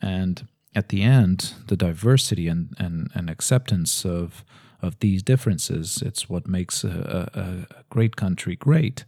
and 0.00 0.46
at 0.74 0.90
the 0.90 1.02
end, 1.02 1.54
the 1.68 1.76
diversity 1.76 2.48
and, 2.48 2.74
and, 2.78 3.10
and 3.14 3.30
acceptance 3.30 4.04
of 4.04 4.44
of 4.82 4.98
these 5.00 5.22
differences, 5.22 6.02
it's 6.02 6.28
what 6.28 6.46
makes 6.46 6.84
a, 6.84 7.30
a, 7.34 7.40
a 7.40 7.84
great 7.88 8.16
country 8.16 8.56
great. 8.56 9.04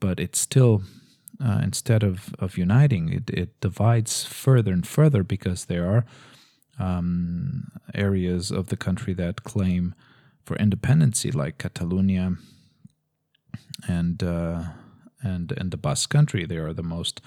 But 0.00 0.18
it's 0.18 0.38
still, 0.38 0.82
uh, 1.42 1.60
instead 1.62 2.02
of, 2.02 2.34
of 2.38 2.58
uniting, 2.58 3.12
it, 3.12 3.30
it 3.30 3.60
divides 3.60 4.24
further 4.24 4.72
and 4.72 4.86
further 4.86 5.22
because 5.22 5.66
there 5.66 5.86
are 5.86 6.04
um, 6.78 7.68
areas 7.94 8.50
of 8.50 8.68
the 8.68 8.76
country 8.76 9.14
that 9.14 9.44
claim 9.44 9.94
for 10.44 10.56
independency, 10.56 11.30
like 11.30 11.58
Catalonia 11.58 12.36
and 13.88 14.22
uh, 14.22 14.62
and 15.22 15.52
and 15.52 15.70
the 15.70 15.76
Basque 15.76 16.10
Country. 16.10 16.46
They 16.46 16.56
are 16.56 16.72
the 16.72 16.82
most 16.82 17.20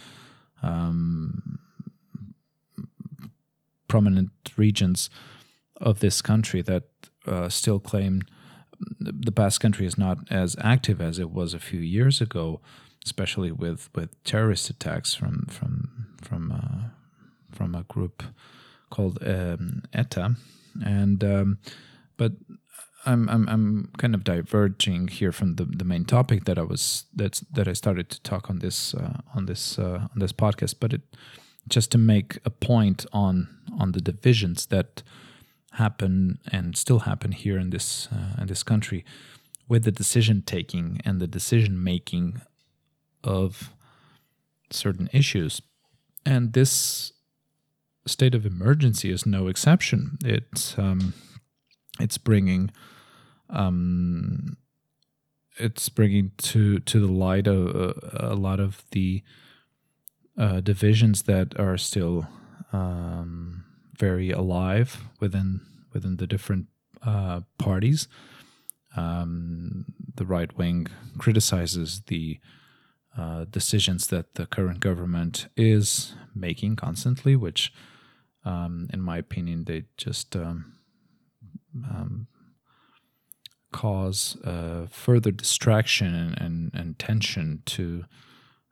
um, 0.61 1.59
prominent 3.87 4.31
regions 4.57 5.09
of 5.81 5.99
this 5.99 6.21
country 6.21 6.61
that 6.61 6.83
uh, 7.27 7.49
still 7.49 7.79
claim 7.79 8.21
the 8.99 9.31
Basque 9.31 9.61
Country 9.61 9.85
is 9.85 9.97
not 9.97 10.19
as 10.29 10.55
active 10.59 11.01
as 11.01 11.19
it 11.19 11.31
was 11.31 11.53
a 11.53 11.59
few 11.59 11.79
years 11.79 12.21
ago, 12.21 12.61
especially 13.05 13.51
with, 13.51 13.89
with 13.95 14.21
terrorist 14.23 14.69
attacks 14.69 15.13
from 15.13 15.45
from 15.49 16.07
from 16.21 16.51
uh, 16.51 16.89
from 17.51 17.75
a 17.75 17.83
group 17.83 18.23
called 18.89 19.17
um, 19.25 19.83
ETA, 19.93 20.35
and 20.83 21.23
um, 21.23 21.57
but 22.17 22.33
I'm, 23.05 23.29
I'm 23.29 23.47
I'm 23.47 23.91
kind 23.97 24.15
of 24.15 24.23
diverging 24.23 25.07
here 25.07 25.31
from 25.31 25.55
the, 25.55 25.65
the 25.65 25.85
main 25.85 26.05
topic 26.05 26.45
that 26.45 26.57
I 26.57 26.63
was 26.63 27.05
that's 27.15 27.41
that 27.51 27.67
I 27.67 27.73
started 27.73 28.09
to 28.09 28.21
talk 28.21 28.49
on 28.49 28.59
this 28.59 28.93
uh, 28.93 29.21
on 29.35 29.45
this 29.45 29.77
uh, 29.79 30.07
on 30.11 30.19
this 30.19 30.33
podcast, 30.33 30.75
but 30.79 30.93
it 30.93 31.01
just 31.67 31.91
to 31.91 31.97
make 31.97 32.39
a 32.45 32.49
point 32.49 33.05
on 33.13 33.47
on 33.79 33.91
the 33.91 34.01
divisions 34.01 34.67
that 34.67 35.03
happen 35.73 36.39
and 36.51 36.77
still 36.77 36.99
happen 36.99 37.31
here 37.31 37.59
in 37.59 37.69
this 37.69 38.07
uh, 38.11 38.41
in 38.41 38.47
this 38.47 38.63
country 38.63 39.05
with 39.67 39.83
the 39.83 39.91
decision 39.91 40.43
taking 40.45 40.99
and 41.05 41.19
the 41.19 41.27
decision 41.27 41.83
making 41.83 42.41
of 43.23 43.71
certain 44.71 45.09
issues, 45.13 45.61
and 46.25 46.53
this 46.53 47.11
state 48.07 48.35
of 48.35 48.45
emergency 48.45 49.11
is 49.11 49.25
no 49.25 49.47
exception. 49.47 50.17
It's 50.23 50.77
um, 50.77 51.13
it's 51.99 52.17
bringing 52.17 52.71
um, 53.49 54.57
it's 55.57 55.89
bringing 55.89 56.31
to 56.37 56.79
to 56.79 56.99
the 56.99 57.11
light 57.11 57.47
a, 57.47 58.31
a 58.33 58.35
lot 58.35 58.59
of 58.59 58.83
the 58.91 59.23
uh, 60.37 60.59
divisions 60.59 61.23
that 61.23 61.57
are 61.59 61.77
still 61.77 62.27
um, 62.73 63.63
very 63.97 64.31
alive 64.31 65.03
within 65.19 65.61
within 65.93 66.17
the 66.17 66.27
different 66.27 66.67
uh, 67.03 67.41
parties. 67.57 68.07
Um, 68.97 69.85
the 70.15 70.25
right 70.25 70.55
wing 70.57 70.87
criticizes 71.17 72.01
the 72.07 72.39
uh, 73.17 73.45
decisions 73.45 74.07
that 74.07 74.35
the 74.35 74.45
current 74.45 74.79
government 74.79 75.47
is 75.55 76.15
making 76.33 76.75
constantly, 76.75 77.35
which, 77.35 77.73
um, 78.43 78.87
in 78.93 79.01
my 79.01 79.17
opinion, 79.17 79.65
they 79.65 79.83
just 79.97 80.35
um, 80.35 80.73
um, 81.89 82.27
cause 83.75 84.37
uh, 84.45 84.87
further 84.89 85.31
distraction 85.31 86.33
and, 86.39 86.71
and, 86.73 86.97
tension 86.97 87.61
to 87.65 88.05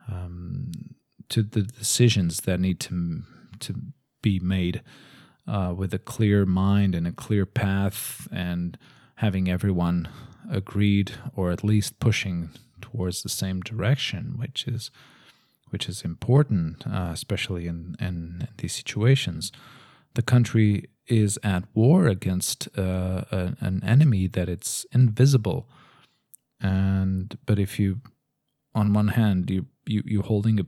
um, 0.10 0.72
to 1.28 1.44
the 1.44 1.62
decisions 1.62 2.42
that 2.42 2.58
need 2.58 2.80
to 2.80 3.24
to 3.60 3.76
be 4.22 4.40
made 4.40 4.82
uh, 5.46 5.74
with 5.76 5.94
a 5.94 6.00
clear 6.00 6.46
mind 6.46 6.96
and 6.96 7.06
a 7.06 7.12
clear 7.12 7.46
path, 7.46 8.30
and 8.32 8.78
having 9.16 9.50
everyone 9.50 10.08
agreed 10.50 11.12
or 11.36 11.52
at 11.52 11.66
least 11.66 12.00
pushing 12.00 12.52
towards 12.80 13.24
the 13.24 13.30
same 13.30 13.60
direction, 13.60 14.36
which 14.38 14.66
is 14.68 14.90
which 15.70 15.90
is 15.90 16.04
important, 16.04 16.88
uh, 16.88 17.10
especially 17.12 17.68
in, 17.68 17.96
in, 18.00 18.08
in 18.40 18.48
these 18.58 18.74
situations. 18.74 19.52
The 20.16 20.22
country 20.22 20.90
is 21.08 21.40
at 21.44 21.64
war 21.74 22.08
against 22.08 22.68
uh, 22.78 23.24
a, 23.32 23.56
an 23.60 23.82
enemy 23.84 24.28
that 24.28 24.48
it's 24.48 24.86
invisible. 24.92 25.68
And 26.62 27.38
but 27.46 27.60
if 27.60 27.80
you 27.80 28.02
on 28.74 28.94
one 28.94 29.10
hand 29.10 29.50
you 29.50 29.66
you 29.86 30.02
you're 30.06 30.24
holding 30.24 30.60
a 30.60 30.66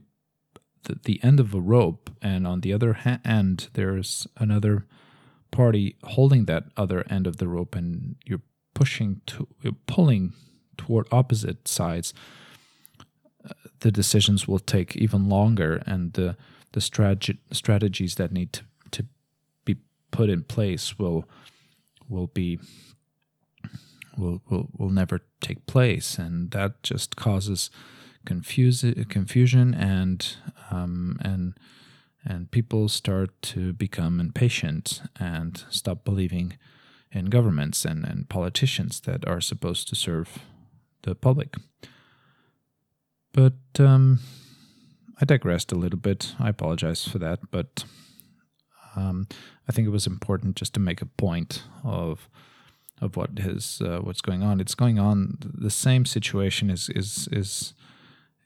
the, 0.84 0.98
the 1.04 1.20
end 1.22 1.40
of 1.40 1.54
a 1.54 1.60
rope 1.60 2.10
and 2.22 2.46
on 2.46 2.60
the 2.60 2.72
other 2.72 2.98
end 3.24 3.68
there's 3.72 4.26
another 4.36 4.86
party 5.50 5.96
holding 6.04 6.44
that 6.44 6.64
other 6.76 7.04
end 7.08 7.26
of 7.26 7.38
the 7.38 7.48
rope 7.48 7.74
and 7.74 8.16
you're 8.24 8.42
pushing 8.74 9.20
to 9.26 9.48
you're 9.62 9.76
pulling 9.86 10.32
toward 10.76 11.06
opposite 11.10 11.66
sides 11.66 12.12
uh, 13.44 13.52
the 13.80 13.90
decisions 13.90 14.46
will 14.46 14.58
take 14.58 14.94
even 14.96 15.28
longer 15.28 15.82
and 15.86 16.12
the 16.12 16.36
the 16.72 16.80
strat- 16.80 17.38
strategies 17.52 18.16
that 18.16 18.32
need 18.32 18.52
to 18.52 18.64
put 20.10 20.30
in 20.30 20.42
place 20.42 20.98
will 20.98 21.28
will 22.08 22.28
be 22.28 22.58
will 24.16 24.40
will 24.48 24.68
will 24.76 24.90
never 24.90 25.20
take 25.40 25.66
place, 25.66 26.18
and 26.18 26.50
that 26.52 26.82
just 26.82 27.16
causes 27.16 27.70
confuse 28.24 28.84
confusion 29.08 29.72
and 29.74 30.36
um, 30.70 31.18
and 31.22 31.54
and 32.24 32.50
people 32.50 32.88
start 32.88 33.30
to 33.40 33.72
become 33.72 34.18
impatient 34.18 35.00
and 35.20 35.64
stop 35.70 36.04
believing 36.04 36.58
in 37.12 37.26
governments 37.26 37.84
and, 37.84 38.04
and 38.04 38.28
politicians 38.28 39.00
that 39.00 39.26
are 39.28 39.40
supposed 39.40 39.88
to 39.88 39.94
serve 39.94 40.40
the 41.02 41.14
public. 41.14 41.54
But 43.32 43.54
um, 43.78 44.18
I 45.20 45.24
digressed 45.24 45.70
a 45.70 45.76
little 45.76 46.00
bit. 46.00 46.34
I 46.40 46.48
apologize 46.48 47.06
for 47.06 47.18
that, 47.18 47.38
but 47.52 47.84
um, 48.96 49.28
I 49.68 49.72
think 49.72 49.86
it 49.86 49.90
was 49.90 50.06
important 50.06 50.56
just 50.56 50.74
to 50.74 50.80
make 50.80 51.02
a 51.02 51.06
point 51.06 51.62
of 51.84 52.28
of 53.00 53.16
what 53.16 53.30
is 53.36 53.82
uh, 53.84 53.98
what's 53.98 54.20
going 54.22 54.42
on. 54.42 54.60
It's 54.60 54.74
going 54.74 54.98
on. 54.98 55.36
The 55.40 55.70
same 55.70 56.04
situation 56.06 56.70
is 56.70 56.88
is 56.88 57.28
is 57.30 57.74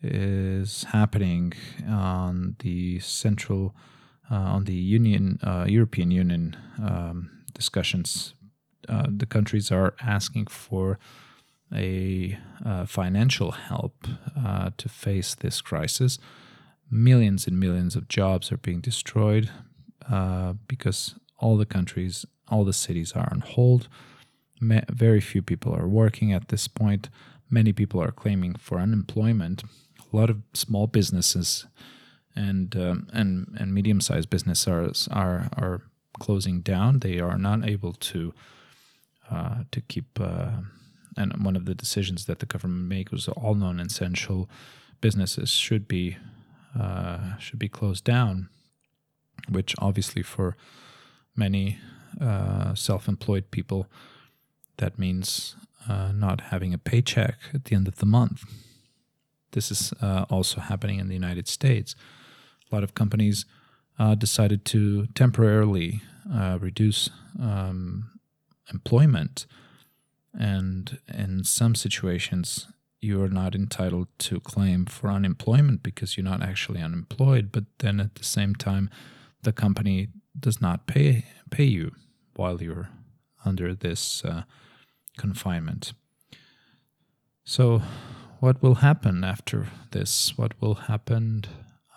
is 0.02 0.84
happening 0.84 1.52
on 1.86 2.56
the 2.60 2.98
central 3.00 3.74
uh, 4.30 4.34
on 4.34 4.64
the 4.64 4.74
Union 4.74 5.38
uh, 5.42 5.66
European 5.68 6.10
Union 6.10 6.56
um, 6.82 7.30
discussions. 7.54 8.34
Uh, 8.88 9.06
the 9.08 9.26
countries 9.26 9.70
are 9.70 9.94
asking 10.00 10.46
for 10.46 10.98
a 11.72 12.36
uh, 12.64 12.84
financial 12.86 13.52
help 13.52 14.06
uh, 14.36 14.70
to 14.76 14.88
face 14.88 15.34
this 15.36 15.60
crisis. 15.60 16.18
Millions 16.90 17.46
and 17.46 17.60
millions 17.60 17.94
of 17.94 18.08
jobs 18.08 18.50
are 18.50 18.56
being 18.56 18.80
destroyed 18.80 19.50
uh, 20.08 20.54
because 20.66 21.14
all 21.38 21.56
the 21.56 21.66
countries, 21.66 22.26
all 22.48 22.64
the 22.64 22.72
cities 22.72 23.12
are 23.12 23.28
on 23.30 23.40
hold. 23.40 23.88
Ma- 24.60 24.80
very 24.90 25.20
few 25.20 25.42
people 25.42 25.74
are 25.74 25.88
working 25.88 26.32
at 26.32 26.48
this 26.48 26.68
point. 26.68 27.08
Many 27.48 27.72
people 27.72 28.00
are 28.02 28.12
claiming 28.12 28.54
for 28.54 28.78
unemployment. 28.78 29.64
A 30.12 30.16
lot 30.16 30.30
of 30.30 30.42
small 30.54 30.86
businesses 30.86 31.66
and 32.36 32.76
um, 32.76 33.08
and 33.12 33.56
and 33.58 33.74
medium-sized 33.74 34.30
businesses 34.30 34.68
are 34.68 34.90
are 35.12 35.48
are 35.56 35.82
closing 36.18 36.60
down. 36.60 37.00
They 37.00 37.18
are 37.18 37.38
not 37.38 37.66
able 37.66 37.92
to 37.92 38.32
uh, 39.30 39.64
to 39.70 39.80
keep. 39.80 40.20
Uh, 40.20 40.50
and 41.16 41.44
one 41.44 41.56
of 41.56 41.64
the 41.64 41.74
decisions 41.74 42.26
that 42.26 42.38
the 42.38 42.46
government 42.46 42.88
made 42.88 43.10
was 43.10 43.26
all 43.28 43.54
non-essential 43.54 44.48
businesses 45.00 45.50
should 45.50 45.88
be 45.88 46.16
uh, 46.78 47.36
should 47.38 47.58
be 47.58 47.68
closed 47.68 48.04
down 48.04 48.48
which 49.48 49.74
obviously 49.78 50.22
for 50.22 50.56
many 51.36 51.78
uh, 52.20 52.74
self-employed 52.74 53.50
people 53.50 53.86
that 54.78 54.98
means 54.98 55.56
uh, 55.88 56.12
not 56.12 56.40
having 56.52 56.74
a 56.74 56.78
paycheck 56.78 57.36
at 57.54 57.64
the 57.66 57.76
end 57.76 57.88
of 57.88 57.96
the 57.96 58.06
month. 58.06 58.44
This 59.52 59.70
is 59.70 59.92
uh, 60.00 60.26
also 60.30 60.60
happening 60.60 60.98
in 60.98 61.08
the 61.08 61.14
United 61.14 61.48
States. 61.48 61.94
A 62.70 62.74
lot 62.74 62.84
of 62.84 62.94
companies 62.94 63.46
uh, 63.98 64.14
decided 64.14 64.64
to 64.66 65.06
temporarily 65.14 66.02
uh, 66.32 66.58
reduce 66.60 67.10
um, 67.40 68.10
employment, 68.72 69.46
and 70.32 70.98
in 71.12 71.44
some 71.44 71.74
situations, 71.74 72.68
you 73.00 73.22
are 73.22 73.28
not 73.28 73.54
entitled 73.54 74.08
to 74.18 74.40
claim 74.40 74.86
for 74.86 75.10
unemployment 75.10 75.82
because 75.82 76.16
you're 76.16 76.24
not 76.24 76.42
actually 76.42 76.80
unemployed. 76.80 77.50
But 77.50 77.64
then 77.78 77.98
at 77.98 78.14
the 78.14 78.24
same 78.24 78.54
time, 78.54 78.90
the 79.42 79.52
company 79.52 80.08
does 80.38 80.60
not 80.60 80.86
pay 80.86 81.24
pay 81.50 81.64
you 81.64 81.92
while 82.34 82.62
you're 82.62 82.88
under 83.44 83.74
this 83.74 84.24
uh, 84.24 84.42
confinement. 85.16 85.92
So, 87.44 87.82
what 88.38 88.62
will 88.62 88.76
happen 88.76 89.24
after 89.24 89.66
this? 89.90 90.36
What 90.38 90.52
will 90.60 90.74
happen? 90.74 91.44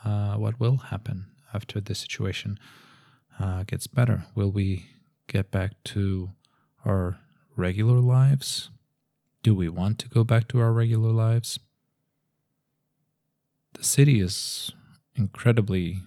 Uh, 0.03 0.35
what 0.35 0.59
will 0.59 0.77
happen 0.77 1.27
after 1.53 1.79
this 1.79 1.99
situation 1.99 2.59
uh, 3.39 3.63
gets 3.63 3.87
better? 3.87 4.25
Will 4.35 4.51
we 4.51 4.85
get 5.27 5.51
back 5.51 5.71
to 5.85 6.31
our 6.85 7.19
regular 7.55 7.99
lives? 7.99 8.69
Do 9.43 9.53
we 9.53 9.69
want 9.69 9.99
to 9.99 10.09
go 10.09 10.23
back 10.23 10.47
to 10.49 10.59
our 10.59 10.73
regular 10.73 11.11
lives? 11.11 11.59
The 13.73 13.83
city 13.83 14.19
is 14.19 14.71
incredibly 15.15 16.01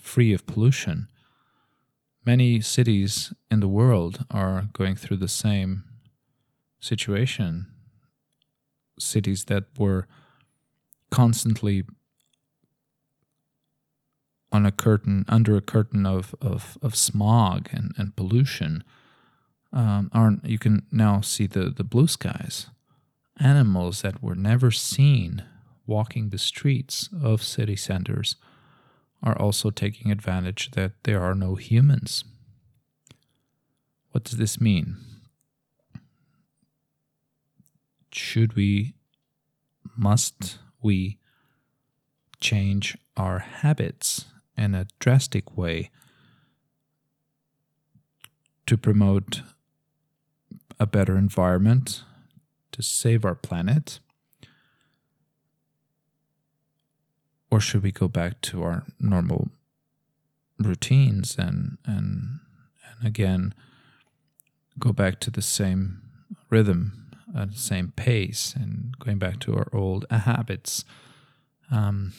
free 0.00 0.32
of 0.32 0.46
pollution. 0.46 1.08
Many 2.26 2.60
cities 2.60 3.32
in 3.50 3.60
the 3.60 3.68
world 3.68 4.24
are 4.30 4.68
going 4.72 4.96
through 4.96 5.18
the 5.18 5.28
same 5.28 5.84
situation. 6.80 7.66
Cities 8.98 9.44
that 9.46 9.64
were 9.78 10.06
constantly 11.10 11.84
on 14.52 14.66
a 14.66 14.72
curtain, 14.72 15.24
under 15.28 15.56
a 15.56 15.60
curtain 15.60 16.04
of, 16.04 16.34
of, 16.40 16.76
of 16.82 16.96
smog 16.96 17.68
and, 17.72 17.92
and 17.96 18.16
pollution, 18.16 18.82
um, 19.72 20.10
aren't 20.12 20.44
you 20.44 20.58
can 20.58 20.84
now 20.90 21.20
see 21.20 21.46
the, 21.46 21.70
the 21.70 21.84
blue 21.84 22.08
skies. 22.08 22.66
Animals 23.38 24.02
that 24.02 24.22
were 24.22 24.34
never 24.34 24.70
seen 24.70 25.44
walking 25.86 26.28
the 26.28 26.38
streets 26.38 27.08
of 27.22 27.42
city 27.42 27.76
centers 27.76 28.36
are 29.22 29.38
also 29.38 29.70
taking 29.70 30.10
advantage 30.10 30.70
that 30.72 30.92
there 31.04 31.22
are 31.22 31.34
no 31.34 31.54
humans. 31.54 32.24
What 34.12 34.24
does 34.24 34.38
this 34.38 34.60
mean? 34.60 34.96
Should 38.12 38.54
we, 38.54 38.94
must 39.96 40.58
we 40.82 41.18
change 42.40 42.96
our 43.16 43.38
habits 43.38 44.24
in 44.56 44.74
a 44.74 44.86
drastic 44.98 45.56
way 45.56 45.90
to 48.66 48.76
promote 48.76 49.42
a 50.78 50.86
better 50.86 51.16
environment, 51.16 52.02
to 52.72 52.82
save 52.82 53.24
our 53.24 53.34
planet? 53.34 54.00
Or 57.50 57.60
should 57.60 57.82
we 57.82 57.92
go 57.92 58.08
back 58.08 58.40
to 58.42 58.62
our 58.62 58.84
normal 58.98 59.48
routines 60.58 61.36
and 61.38 61.78
and 61.86 62.40
and 62.84 63.06
again 63.06 63.54
go 64.78 64.92
back 64.92 65.20
to 65.20 65.30
the 65.30 65.42
same 65.42 66.02
rhythm 66.50 67.10
at 67.36 67.50
the 67.52 67.58
same 67.58 67.92
pace 67.96 68.54
and 68.54 68.96
going 68.98 69.18
back 69.18 69.40
to 69.40 69.56
our 69.56 69.68
old 69.72 70.06
habits? 70.10 70.84
Um, 71.70 72.12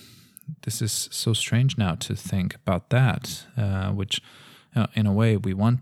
this 0.63 0.81
is 0.81 1.09
so 1.11 1.33
strange 1.33 1.77
now 1.77 1.95
to 1.95 2.15
think 2.15 2.55
about 2.55 2.89
that, 2.89 3.45
uh, 3.57 3.91
which 3.91 4.21
uh, 4.75 4.87
in 4.93 5.05
a 5.05 5.13
way 5.13 5.37
we 5.37 5.53
want 5.53 5.81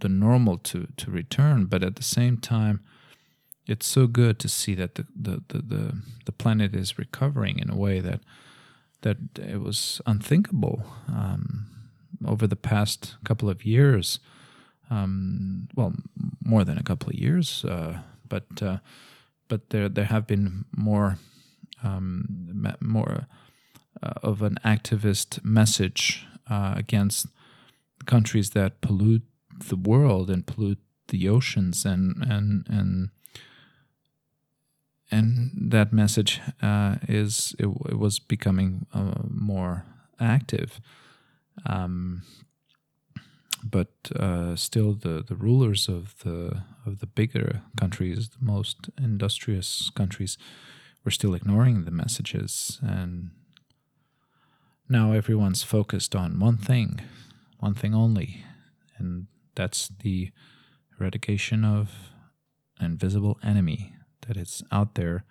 the 0.00 0.08
normal 0.08 0.58
to 0.58 0.88
to 0.96 1.10
return, 1.10 1.66
but 1.66 1.82
at 1.82 1.96
the 1.96 2.02
same 2.02 2.36
time, 2.36 2.80
it's 3.66 3.86
so 3.86 4.06
good 4.06 4.38
to 4.40 4.48
see 4.48 4.74
that 4.74 4.94
the 4.96 5.06
the 5.14 5.42
the 5.48 5.58
the, 5.62 6.02
the 6.26 6.32
planet 6.32 6.74
is 6.74 6.98
recovering 6.98 7.58
in 7.58 7.70
a 7.70 7.76
way 7.76 8.00
that 8.00 8.20
that 9.02 9.18
it 9.38 9.60
was 9.60 10.00
unthinkable 10.06 10.82
um, 11.08 11.66
over 12.26 12.46
the 12.46 12.56
past 12.56 13.16
couple 13.24 13.48
of 13.48 13.64
years. 13.64 14.18
Um, 14.90 15.68
well, 15.74 15.94
more 16.44 16.64
than 16.64 16.78
a 16.78 16.82
couple 16.82 17.10
of 17.10 17.14
years, 17.14 17.64
uh, 17.64 17.98
but 18.28 18.62
uh, 18.62 18.78
but 19.48 19.70
there 19.70 19.88
there 19.88 20.06
have 20.06 20.26
been 20.26 20.64
more 20.76 21.18
um, 21.82 22.26
more 22.80 23.26
uh, 24.02 24.12
of 24.22 24.42
an 24.42 24.58
activist 24.64 25.44
message 25.44 26.26
uh, 26.50 26.74
against 26.76 27.26
countries 28.06 28.50
that 28.50 28.80
pollute 28.80 29.22
the 29.68 29.76
world 29.76 30.30
and 30.30 30.46
pollute 30.46 30.80
the 31.08 31.28
oceans 31.28 31.84
and 31.84 32.16
and 32.28 32.66
and 32.68 33.10
and 35.12 35.50
that 35.54 35.92
message 35.92 36.40
uh, 36.62 36.96
is 37.06 37.54
it, 37.58 37.66
it, 37.66 37.98
was 37.98 38.18
becoming 38.18 38.86
uh, 38.94 39.22
more 39.28 39.84
active. 40.18 40.80
Um, 41.66 42.22
but 43.62 43.90
uh, 44.16 44.56
still 44.56 44.94
the, 44.94 45.22
the 45.22 45.36
rulers 45.36 45.88
of 45.88 46.18
the 46.24 46.64
of 46.84 46.98
the 46.98 47.06
bigger 47.06 47.62
countries 47.78 48.30
the 48.30 48.44
most 48.44 48.90
industrious 48.98 49.90
countries 49.94 50.36
were 51.04 51.12
still 51.12 51.34
ignoring 51.34 51.84
the 51.84 51.90
messages. 51.90 52.80
And 52.82 53.30
now 54.88 55.12
everyone's 55.12 55.62
focused 55.62 56.16
on 56.16 56.40
one 56.40 56.56
thing 56.56 57.00
one 57.58 57.74
thing 57.74 57.94
only 57.94 58.44
and 58.98 59.28
that's 59.54 59.88
the 60.02 60.32
eradication 60.98 61.64
of 61.64 62.10
an 62.80 62.86
invisible 62.86 63.38
enemy 63.44 63.94
that 64.26 64.36
is 64.36 64.62
out 64.70 64.94
there 64.94 65.24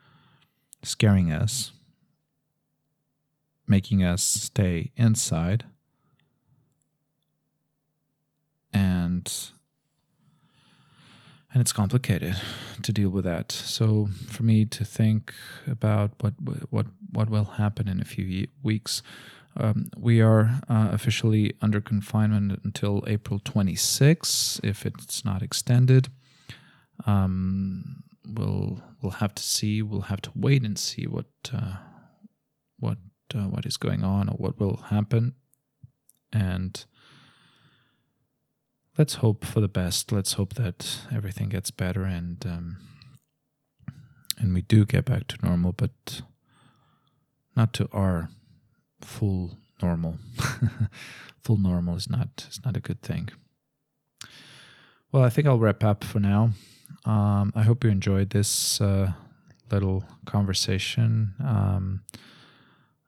scaring 0.83 1.31
us, 1.31 1.71
making 3.67 4.03
us 4.03 4.23
stay 4.23 4.91
inside, 4.95 5.65
and 8.73 9.51
and 11.53 11.59
it's 11.59 11.73
complicated 11.73 12.39
to 12.81 12.93
deal 12.93 13.09
with 13.09 13.25
that. 13.25 13.51
So 13.51 14.07
for 14.27 14.43
me 14.43 14.65
to 14.65 14.85
think 14.85 15.33
about 15.67 16.11
what 16.21 16.33
what 16.69 16.87
what 17.11 17.29
will 17.29 17.45
happen 17.45 17.87
in 17.87 17.99
a 17.99 18.05
few 18.05 18.47
weeks, 18.63 19.01
um, 19.57 19.89
we 19.97 20.21
are 20.21 20.61
uh, 20.69 20.89
officially 20.91 21.53
under 21.61 21.81
confinement 21.81 22.61
until 22.63 23.03
April 23.07 23.39
26, 23.43 24.61
if 24.63 24.85
it's 24.85 25.25
not 25.25 25.41
extended. 25.41 26.07
Um, 27.05 28.03
we'll 28.25 28.81
we'll 29.01 29.13
have 29.13 29.35
to 29.35 29.43
see. 29.43 29.81
We'll 29.81 30.01
have 30.01 30.21
to 30.21 30.31
wait 30.35 30.63
and 30.63 30.77
see 30.77 31.05
what 31.07 31.25
uh, 31.53 31.77
what 32.79 32.97
uh, 33.35 33.47
what 33.47 33.65
is 33.65 33.77
going 33.77 34.03
on 34.03 34.29
or 34.29 34.33
what 34.33 34.59
will 34.59 34.77
happen, 34.89 35.35
and 36.31 36.83
let's 38.97 39.15
hope 39.15 39.45
for 39.45 39.61
the 39.61 39.67
best. 39.67 40.11
Let's 40.11 40.33
hope 40.33 40.53
that 40.55 40.99
everything 41.13 41.49
gets 41.49 41.71
better 41.71 42.03
and 42.03 42.45
um, 42.45 42.77
and 44.37 44.53
we 44.53 44.61
do 44.61 44.85
get 44.85 45.05
back 45.05 45.27
to 45.27 45.45
normal, 45.45 45.71
but 45.71 46.21
not 47.55 47.73
to 47.73 47.87
our 47.91 48.29
full 49.01 49.57
normal. 49.81 50.17
full 51.43 51.57
normal 51.57 51.95
is 51.95 52.09
not 52.09 52.47
is 52.49 52.59
not 52.65 52.77
a 52.77 52.81
good 52.81 53.01
thing. 53.01 53.29
Well, 55.11 55.23
I 55.23 55.29
think 55.29 55.47
I'll 55.47 55.59
wrap 55.59 55.83
up 55.83 56.03
for 56.03 56.19
now. 56.19 56.51
Um, 57.05 57.51
I 57.55 57.63
hope 57.63 57.83
you 57.83 57.89
enjoyed 57.89 58.29
this 58.29 58.79
uh, 58.79 59.13
little 59.71 60.03
conversation. 60.25 61.33
Um, 61.43 62.01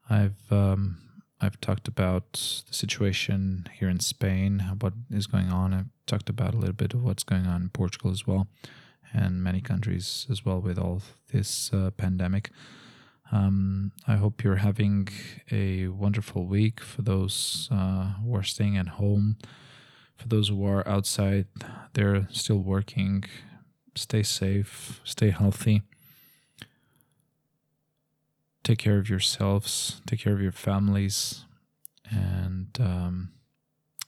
I've 0.10 0.52
um, 0.52 0.98
I've 1.40 1.60
talked 1.60 1.88
about 1.88 2.34
the 2.34 2.74
situation 2.74 3.68
here 3.74 3.90
in 3.90 4.00
Spain, 4.00 4.64
what 4.80 4.94
is 5.12 5.28
going 5.28 5.50
on. 5.50 5.74
I've 5.74 5.90
talked 6.08 6.30
about 6.30 6.54
a 6.54 6.58
little 6.58 6.74
bit 6.74 6.94
of 6.94 7.04
what's 7.04 7.24
going 7.24 7.46
on 7.46 7.64
in 7.64 7.70
Portugal 7.70 8.12
as 8.12 8.26
well, 8.26 8.48
and 9.14 9.44
many 9.44 9.62
countries 9.62 10.26
as 10.30 10.46
well 10.46 10.60
with 10.60 10.80
all 10.80 11.02
this 11.32 11.72
uh, 11.74 11.92
pandemic. 11.98 12.50
Um, 13.32 13.92
I 14.08 14.16
hope 14.16 14.44
you're 14.44 14.58
having 14.58 15.10
a 15.52 15.88
wonderful 15.88 16.46
week 16.46 16.80
for 16.80 17.02
those 17.02 17.68
uh, 17.72 18.14
who 18.24 18.36
are 18.36 18.44
staying 18.44 18.78
at 18.78 18.88
home. 18.88 19.38
For 20.16 20.28
those 20.28 20.50
who 20.50 20.66
are 20.66 20.88
outside, 20.88 21.48
they're 21.94 22.28
still 22.32 22.60
working. 22.60 23.26
Stay 23.96 24.24
safe, 24.24 25.02
stay 25.04 25.30
healthy. 25.30 25.84
Take 28.64 28.80
care 28.80 28.98
of 28.98 29.10
yourselves, 29.10 30.02
take 30.08 30.22
care 30.22 30.34
of 30.34 30.42
your 30.42 30.54
families, 30.54 31.46
and 32.10 32.70
um, 32.80 33.34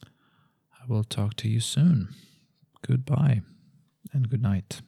I 0.04 0.86
will 0.88 1.04
talk 1.04 1.36
to 1.38 1.50
you 1.50 1.60
soon. 1.60 2.16
Goodbye 2.82 3.42
and 4.14 4.30
good 4.30 4.42
night. 4.42 4.82